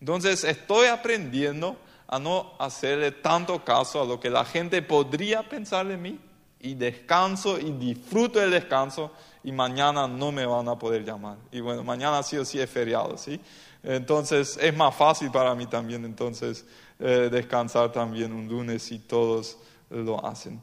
Entonces 0.00 0.44
estoy 0.44 0.86
aprendiendo 0.86 1.76
a 2.08 2.18
no 2.18 2.54
hacerle 2.58 3.12
tanto 3.12 3.64
caso 3.64 4.00
a 4.00 4.04
lo 4.04 4.20
que 4.20 4.30
la 4.30 4.44
gente 4.44 4.80
podría 4.82 5.48
pensar 5.48 5.86
de 5.86 5.96
mí 5.96 6.18
y 6.60 6.74
descanso 6.74 7.58
y 7.58 7.72
disfruto 7.72 8.42
el 8.42 8.50
descanso 8.50 9.12
y 9.44 9.52
mañana 9.52 10.08
no 10.08 10.32
me 10.32 10.46
van 10.46 10.68
a 10.68 10.78
poder 10.78 11.04
llamar. 11.04 11.36
Y 11.52 11.60
bueno, 11.60 11.84
mañana 11.84 12.22
sí 12.22 12.36
o 12.36 12.44
sí 12.44 12.60
es 12.60 12.70
feriado, 12.70 13.16
¿sí? 13.18 13.40
Entonces 13.82 14.58
es 14.60 14.76
más 14.76 14.94
fácil 14.94 15.30
para 15.30 15.54
mí 15.54 15.66
también 15.66 16.04
entonces 16.04 16.64
eh, 16.98 17.28
descansar 17.30 17.92
también 17.92 18.32
un 18.32 18.48
lunes 18.48 18.90
y 18.90 18.98
todos 18.98 19.58
lo 19.90 20.24
hacen. 20.24 20.62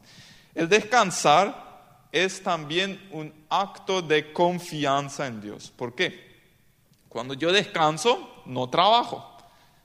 El 0.55 0.67
descansar 0.67 2.07
es 2.11 2.41
también 2.41 2.99
un 3.11 3.31
acto 3.49 4.01
de 4.01 4.33
confianza 4.33 5.27
en 5.27 5.41
Dios. 5.41 5.71
¿Por 5.75 5.93
qué? 5.93 6.33
Cuando 7.07 7.35
yo 7.35 7.51
descanso, 7.51 8.41
no 8.45 8.67
trabajo. 8.67 9.37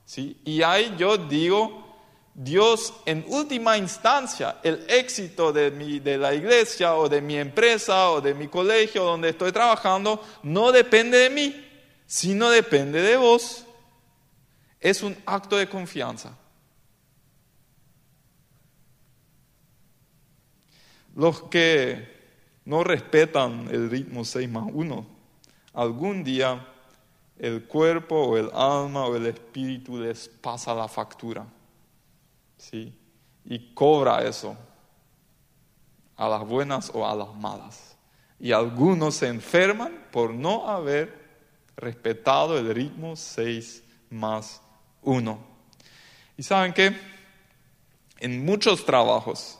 ¿sí? 0.06 0.40
Y 0.44 0.62
ahí 0.62 0.94
yo 0.96 1.18
digo, 1.18 1.86
Dios 2.32 2.94
en 3.04 3.26
última 3.28 3.76
instancia, 3.76 4.56
el 4.62 4.86
éxito 4.88 5.52
de, 5.52 5.70
mi, 5.70 5.98
de 5.98 6.16
la 6.16 6.32
iglesia 6.32 6.94
o 6.94 7.10
de 7.10 7.20
mi 7.20 7.36
empresa 7.36 8.10
o 8.10 8.22
de 8.22 8.32
mi 8.32 8.48
colegio 8.48 9.04
donde 9.04 9.30
estoy 9.30 9.52
trabajando, 9.52 10.24
no 10.42 10.72
depende 10.72 11.18
de 11.18 11.30
mí, 11.30 11.68
sino 12.06 12.48
depende 12.48 13.02
de 13.02 13.18
vos 13.18 13.66
es 14.80 15.02
un 15.02 15.16
acto 15.26 15.56
de 15.56 15.68
confianza. 15.68 16.36
Los 21.18 21.42
que 21.42 22.06
no 22.64 22.84
respetan 22.84 23.66
el 23.72 23.90
ritmo 23.90 24.24
6 24.24 24.48
más 24.50 24.70
1, 24.72 25.04
algún 25.74 26.22
día 26.22 26.64
el 27.40 27.64
cuerpo 27.64 28.14
o 28.14 28.36
el 28.36 28.48
alma 28.54 29.04
o 29.04 29.16
el 29.16 29.26
espíritu 29.26 29.98
les 29.98 30.28
pasa 30.28 30.72
la 30.76 30.86
factura. 30.86 31.44
¿sí? 32.56 32.94
Y 33.46 33.74
cobra 33.74 34.22
eso, 34.22 34.56
a 36.16 36.28
las 36.28 36.46
buenas 36.46 36.92
o 36.94 37.04
a 37.04 37.16
las 37.16 37.34
malas. 37.34 37.96
Y 38.38 38.52
algunos 38.52 39.16
se 39.16 39.26
enferman 39.26 40.06
por 40.12 40.32
no 40.32 40.68
haber 40.68 41.18
respetado 41.76 42.56
el 42.56 42.72
ritmo 42.72 43.16
6 43.16 43.82
más 44.10 44.62
uno. 45.02 45.40
Y 46.36 46.44
saben 46.44 46.72
que 46.72 46.96
en 48.20 48.44
muchos 48.44 48.84
trabajos, 48.84 49.57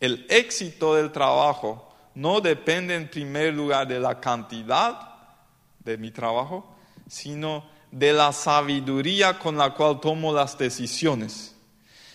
el 0.00 0.26
éxito 0.28 0.94
del 0.94 1.12
trabajo 1.12 1.88
no 2.14 2.40
depende 2.40 2.94
en 2.94 3.08
primer 3.08 3.54
lugar 3.54 3.86
de 3.86 4.00
la 4.00 4.18
cantidad 4.18 5.08
de 5.78 5.96
mi 5.96 6.10
trabajo, 6.10 6.74
sino 7.06 7.64
de 7.90 8.12
la 8.12 8.32
sabiduría 8.32 9.38
con 9.38 9.56
la 9.56 9.74
cual 9.74 10.00
tomo 10.00 10.32
las 10.32 10.56
decisiones. 10.56 11.54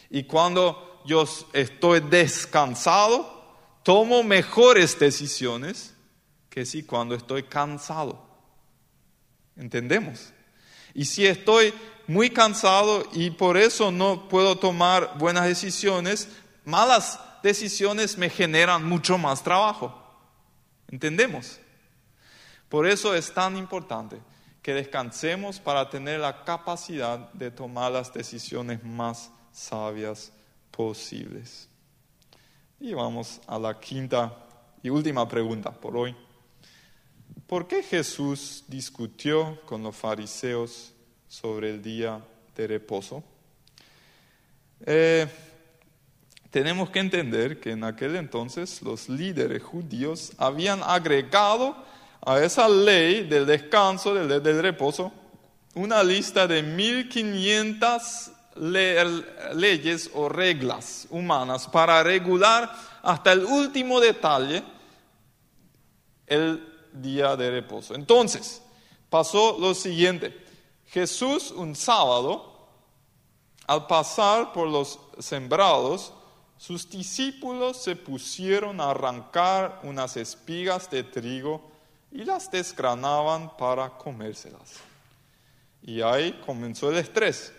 Y 0.09 0.23
cuando 0.23 1.01
yo 1.05 1.25
estoy 1.53 1.99
descansado, 1.99 3.43
tomo 3.83 4.23
mejores 4.23 4.97
decisiones 4.97 5.93
que 6.49 6.65
si 6.65 6.83
cuando 6.83 7.15
estoy 7.15 7.43
cansado. 7.43 8.25
¿Entendemos? 9.57 10.31
Y 10.93 11.05
si 11.05 11.25
estoy 11.27 11.73
muy 12.07 12.29
cansado 12.29 13.03
y 13.13 13.31
por 13.31 13.57
eso 13.57 13.91
no 13.91 14.27
puedo 14.29 14.57
tomar 14.57 15.17
buenas 15.17 15.45
decisiones, 15.45 16.29
malas 16.63 17.19
decisiones 17.45 18.17
me 18.17 18.27
generan 18.27 18.83
mucho 18.83 19.19
más 19.19 19.43
trabajo. 19.43 19.93
¿Entendemos? 20.89 21.59
Por 22.67 22.87
eso 22.87 23.13
es 23.13 23.31
tan 23.31 23.55
importante 23.55 24.17
que 24.63 24.73
descansemos 24.73 25.59
para 25.59 25.87
tener 25.87 26.19
la 26.19 26.43
capacidad 26.43 27.31
de 27.33 27.51
tomar 27.51 27.91
las 27.91 28.11
decisiones 28.11 28.83
más 28.83 29.29
sabias 29.51 30.31
posibles. 30.71 31.69
Y 32.79 32.93
vamos 32.93 33.39
a 33.45 33.59
la 33.59 33.79
quinta 33.79 34.35
y 34.81 34.89
última 34.89 35.27
pregunta 35.27 35.71
por 35.71 35.95
hoy. 35.95 36.15
¿Por 37.45 37.67
qué 37.67 37.83
Jesús 37.83 38.63
discutió 38.67 39.61
con 39.67 39.83
los 39.83 39.95
fariseos 39.95 40.93
sobre 41.27 41.69
el 41.69 41.83
día 41.83 42.25
de 42.55 42.65
reposo? 42.65 43.23
Eh, 44.83 45.27
tenemos 46.55 46.89
que 46.89 46.99
entender 46.99 47.59
que 47.59 47.71
en 47.71 47.83
aquel 47.83 48.15
entonces 48.15 48.81
los 48.81 49.09
líderes 49.09 49.61
judíos 49.61 50.31
habían 50.37 50.81
agregado 50.83 51.75
a 52.25 52.39
esa 52.39 52.69
ley 52.69 53.27
del 53.27 53.45
descanso, 53.45 54.13
del, 54.13 54.41
del 54.41 54.61
reposo, 54.61 55.11
una 55.73 56.01
lista 56.01 56.47
de 56.47 56.63
1500 56.63 58.31
leyes 59.55 60.09
o 60.13 60.29
reglas 60.29 61.07
humanas 61.09 61.67
para 61.67 62.01
regular 62.03 62.73
hasta 63.03 63.33
el 63.33 63.43
último 63.43 63.99
detalle 63.99 64.63
el 66.25 66.65
día 66.93 67.35
de 67.35 67.51
reposo. 67.51 67.95
Entonces, 67.95 68.61
pasó 69.09 69.57
lo 69.59 69.73
siguiente. 69.73 70.33
Jesús 70.85 71.51
un 71.51 71.75
sábado, 71.75 72.69
al 73.67 73.87
pasar 73.87 74.53
por 74.53 74.69
los 74.69 74.97
sembrados, 75.19 76.13
sus 76.57 76.89
discípulos 76.89 77.77
se 77.83 77.95
pusieron 77.95 78.79
a 78.79 78.91
arrancar 78.91 79.81
unas 79.83 80.15
espigas 80.17 80.89
de 80.89 81.03
trigo 81.03 81.61
y 82.11 82.23
las 82.23 82.49
desgranaban 82.49 83.55
para 83.57 83.89
comérselas. 83.97 84.75
Y 85.81 86.01
ahí 86.01 86.33
comenzó 86.45 86.89
el 86.89 86.97
estrés. 86.97 87.53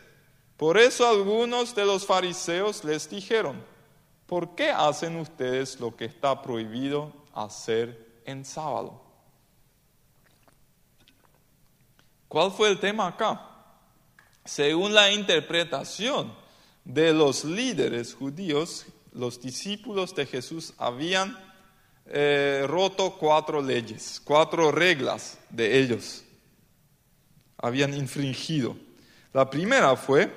Por 0.56 0.78
eso 0.78 1.06
algunos 1.06 1.74
de 1.74 1.84
los 1.84 2.06
fariseos 2.06 2.82
les 2.84 3.08
dijeron, 3.08 3.62
¿por 4.26 4.54
qué 4.54 4.70
hacen 4.70 5.16
ustedes 5.16 5.78
lo 5.78 5.94
que 5.94 6.06
está 6.06 6.40
prohibido 6.40 7.12
hacer 7.34 8.20
en 8.24 8.44
sábado? 8.44 9.02
¿Cuál 12.28 12.50
fue 12.50 12.70
el 12.70 12.80
tema 12.80 13.08
acá? 13.08 13.48
Según 14.44 14.94
la 14.94 15.12
interpretación 15.12 16.45
de 16.86 17.12
los 17.12 17.44
líderes 17.44 18.14
judíos, 18.14 18.86
los 19.12 19.40
discípulos 19.40 20.14
de 20.14 20.24
Jesús 20.24 20.72
habían 20.78 21.36
eh, 22.06 22.64
roto 22.68 23.16
cuatro 23.18 23.60
leyes, 23.60 24.22
cuatro 24.24 24.70
reglas 24.70 25.36
de 25.50 25.80
ellos. 25.80 26.22
Habían 27.58 27.92
infringido. 27.92 28.76
La 29.32 29.50
primera 29.50 29.96
fue, 29.96 30.32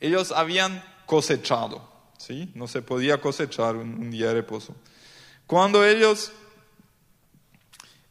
ellos 0.00 0.32
habían 0.32 0.82
cosechado, 1.06 1.88
¿sí? 2.18 2.50
No 2.54 2.66
se 2.66 2.82
podía 2.82 3.20
cosechar 3.20 3.76
un, 3.76 4.10
día 4.10 4.28
de 4.28 4.34
reposo. 4.34 4.74
Cuando 5.46 5.84
ellos 5.84 6.32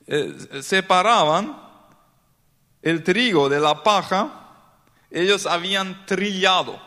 eh, 0.08 0.62
separaban 0.62 1.62
el 2.82 3.04
trigo 3.04 3.50
de 3.50 3.60
la 3.60 3.84
paja, 3.84 4.43
ellos 5.14 5.46
habían 5.46 6.06
trillado, 6.06 6.82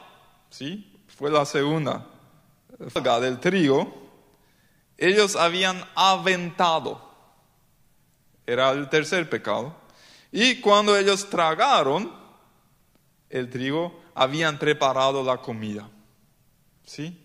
¿sí? 0.51 0.93
Fue 1.07 1.31
la 1.31 1.47
segunda 1.47 2.07
del 3.21 3.41
trigo. 3.41 4.05
Ellos 4.99 5.37
habían 5.37 5.85
aventado, 5.95 7.01
era 8.47 8.71
el 8.71 8.89
tercer 8.89 9.29
pecado. 9.29 9.77
Y 10.33 10.61
cuando 10.61 10.97
ellos 10.97 11.29
tragaron 11.29 12.13
el 13.31 13.49
trigo, 13.51 14.03
habían 14.15 14.59
preparado 14.59 15.23
la 15.23 15.39
comida. 15.39 15.89
¿Sí? 16.85 17.19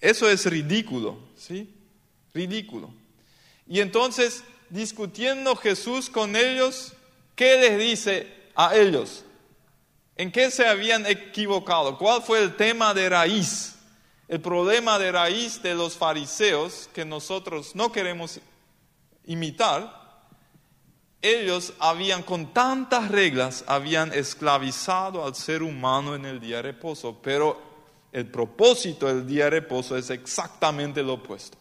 Eso 0.00 0.28
es 0.28 0.46
ridículo, 0.46 1.18
¿sí? 1.36 1.74
Ridículo. 2.32 2.90
Y 3.66 3.80
entonces, 3.80 4.44
discutiendo 4.70 5.56
Jesús 5.56 6.08
con 6.08 6.36
ellos, 6.36 6.94
¿qué 7.34 7.58
les 7.58 7.78
dice 7.78 8.50
a 8.54 8.76
ellos? 8.76 9.24
¿En 10.16 10.30
qué 10.30 10.50
se 10.50 10.66
habían 10.66 11.06
equivocado? 11.06 11.98
¿Cuál 11.98 12.22
fue 12.22 12.42
el 12.42 12.56
tema 12.56 12.94
de 12.94 13.08
raíz? 13.08 13.76
El 14.28 14.40
problema 14.40 14.98
de 14.98 15.12
raíz 15.12 15.62
de 15.62 15.74
los 15.74 15.96
fariseos 15.96 16.88
que 16.94 17.04
nosotros 17.04 17.74
no 17.74 17.92
queremos 17.92 18.40
imitar 19.26 20.02
ellos 21.22 21.72
habían 21.78 22.24
con 22.24 22.52
tantas 22.52 23.08
reglas, 23.08 23.64
habían 23.68 24.12
esclavizado 24.12 25.24
al 25.24 25.36
ser 25.36 25.62
humano 25.62 26.16
en 26.16 26.26
el 26.26 26.40
día 26.40 26.56
de 26.56 26.62
reposo, 26.62 27.16
pero 27.22 27.62
el 28.10 28.26
propósito 28.26 29.06
del 29.06 29.24
día 29.24 29.44
de 29.44 29.50
reposo 29.50 29.96
es 29.96 30.10
exactamente 30.10 31.02
lo 31.02 31.14
opuesto. 31.14 31.56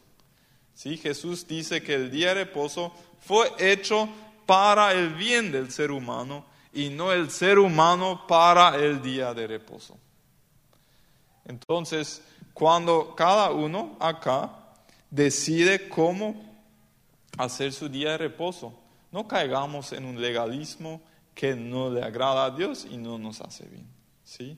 ¿Sí? 0.73 0.97
Jesús 0.97 1.47
dice 1.47 1.83
que 1.83 1.93
el 1.93 2.09
día 2.09 2.29
de 2.29 2.45
reposo 2.45 2.91
fue 3.19 3.51
hecho 3.59 4.09
para 4.47 4.93
el 4.93 5.09
bien 5.13 5.51
del 5.51 5.71
ser 5.71 5.91
humano 5.91 6.43
y 6.73 6.89
no 6.89 7.11
el 7.11 7.29
ser 7.29 7.59
humano 7.59 8.25
para 8.27 8.75
el 8.75 9.01
día 9.01 9.33
de 9.33 9.47
reposo. 9.47 9.97
Entonces, 11.45 12.21
cuando 12.53 13.15
cada 13.15 13.51
uno 13.51 13.97
acá 13.99 14.49
decide 15.09 15.89
cómo 15.89 16.35
hacer 17.37 17.73
su 17.73 17.89
día 17.89 18.11
de 18.11 18.17
reposo, 18.19 18.73
no 19.11 19.27
caigamos 19.27 19.91
en 19.91 20.05
un 20.05 20.21
legalismo 20.21 21.01
que 21.33 21.55
no 21.55 21.89
le 21.89 22.03
agrada 22.03 22.45
a 22.45 22.51
Dios 22.51 22.85
y 22.89 22.97
no 22.97 23.17
nos 23.17 23.41
hace 23.41 23.65
bien. 23.65 23.87
¿sí? 24.23 24.57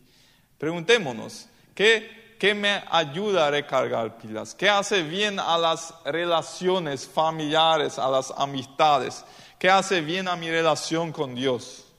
Preguntémonos, 0.57 1.47
¿qué, 1.73 2.35
¿qué 2.39 2.53
me 2.53 2.83
ayuda 2.91 3.47
a 3.47 3.51
recargar 3.51 4.17
pilas? 4.17 4.53
¿Qué 4.53 4.69
hace 4.69 5.01
bien 5.01 5.39
a 5.39 5.57
las 5.57 5.93
relaciones 6.05 7.07
familiares, 7.07 7.97
a 7.97 8.09
las 8.09 8.31
amistades? 8.37 9.25
¿Qué 9.57 9.69
hace 9.69 10.01
bien 10.01 10.27
a 10.27 10.35
mi 10.35 10.49
relación 10.49 11.11
con 11.11 11.33
Dios? 11.35 11.92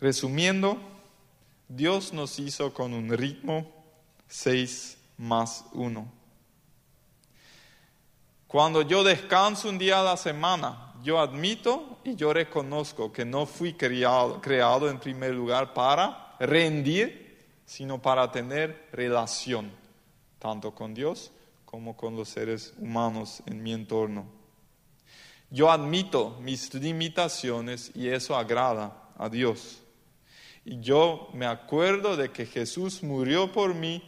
Resumiendo, 0.00 0.78
Dios 1.68 2.12
nos 2.12 2.38
hizo 2.38 2.72
con 2.72 2.94
un 2.94 3.10
ritmo 3.10 3.70
6 4.28 4.96
más 5.18 5.66
1. 5.72 6.10
Cuando 8.46 8.82
yo 8.82 9.04
descanso 9.04 9.68
un 9.68 9.78
día 9.78 10.00
a 10.00 10.02
la 10.02 10.16
semana, 10.16 10.94
yo 11.02 11.20
admito 11.20 11.98
y 12.02 12.14
yo 12.16 12.32
reconozco 12.32 13.12
que 13.12 13.24
no 13.24 13.46
fui 13.46 13.74
creado, 13.74 14.40
creado 14.40 14.88
en 14.88 14.98
primer 14.98 15.34
lugar 15.34 15.74
para 15.74 16.34
rendir, 16.40 17.38
sino 17.66 18.00
para 18.00 18.32
tener 18.32 18.88
relación, 18.92 19.70
tanto 20.38 20.74
con 20.74 20.94
Dios 20.94 21.30
como 21.64 21.96
con 21.96 22.16
los 22.16 22.28
seres 22.30 22.74
humanos 22.78 23.42
en 23.46 23.62
mi 23.62 23.72
entorno. 23.72 24.24
Yo 25.50 25.70
admito 25.70 26.38
mis 26.40 26.72
limitaciones 26.74 27.92
y 27.94 28.08
eso 28.08 28.36
agrada 28.36 29.10
a 29.18 29.28
Dios. 29.28 29.79
Y 30.64 30.80
yo 30.80 31.30
me 31.32 31.46
acuerdo 31.46 32.16
de 32.16 32.30
que 32.30 32.46
Jesús 32.46 33.02
murió 33.02 33.50
por 33.50 33.74
mí 33.74 34.02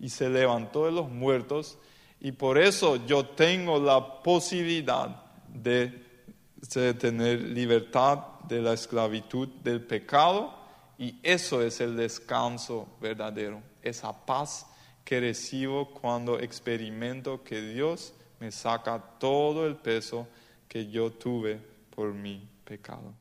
y 0.00 0.08
se 0.08 0.28
levantó 0.28 0.86
de 0.86 0.92
los 0.92 1.10
muertos 1.10 1.78
y 2.20 2.32
por 2.32 2.58
eso 2.58 3.04
yo 3.06 3.26
tengo 3.26 3.78
la 3.78 4.22
posibilidad 4.22 5.22
de, 5.48 6.06
tener 6.98 7.40
libertad 7.40 8.18
de 8.48 8.60
la 8.60 8.72
esclavitud 8.72 9.48
del 9.62 9.80
pecado 9.80 10.52
y 10.98 11.18
eso 11.22 11.62
es 11.62 11.80
el 11.80 11.96
descanso 11.96 12.88
verdadero, 13.00 13.62
esa 13.82 14.12
paz 14.26 14.66
que 15.04 15.20
recibo 15.20 15.90
cuando 15.90 16.40
experimento 16.40 17.44
que 17.44 17.62
Dios 17.62 18.12
me 18.40 18.50
saca 18.50 18.98
todo 19.18 19.66
el 19.66 19.76
peso 19.76 20.26
que 20.66 20.88
yo 20.88 21.12
tuve 21.12 21.60
por 21.94 22.12
mi 22.12 22.46
pecado. 22.64 23.14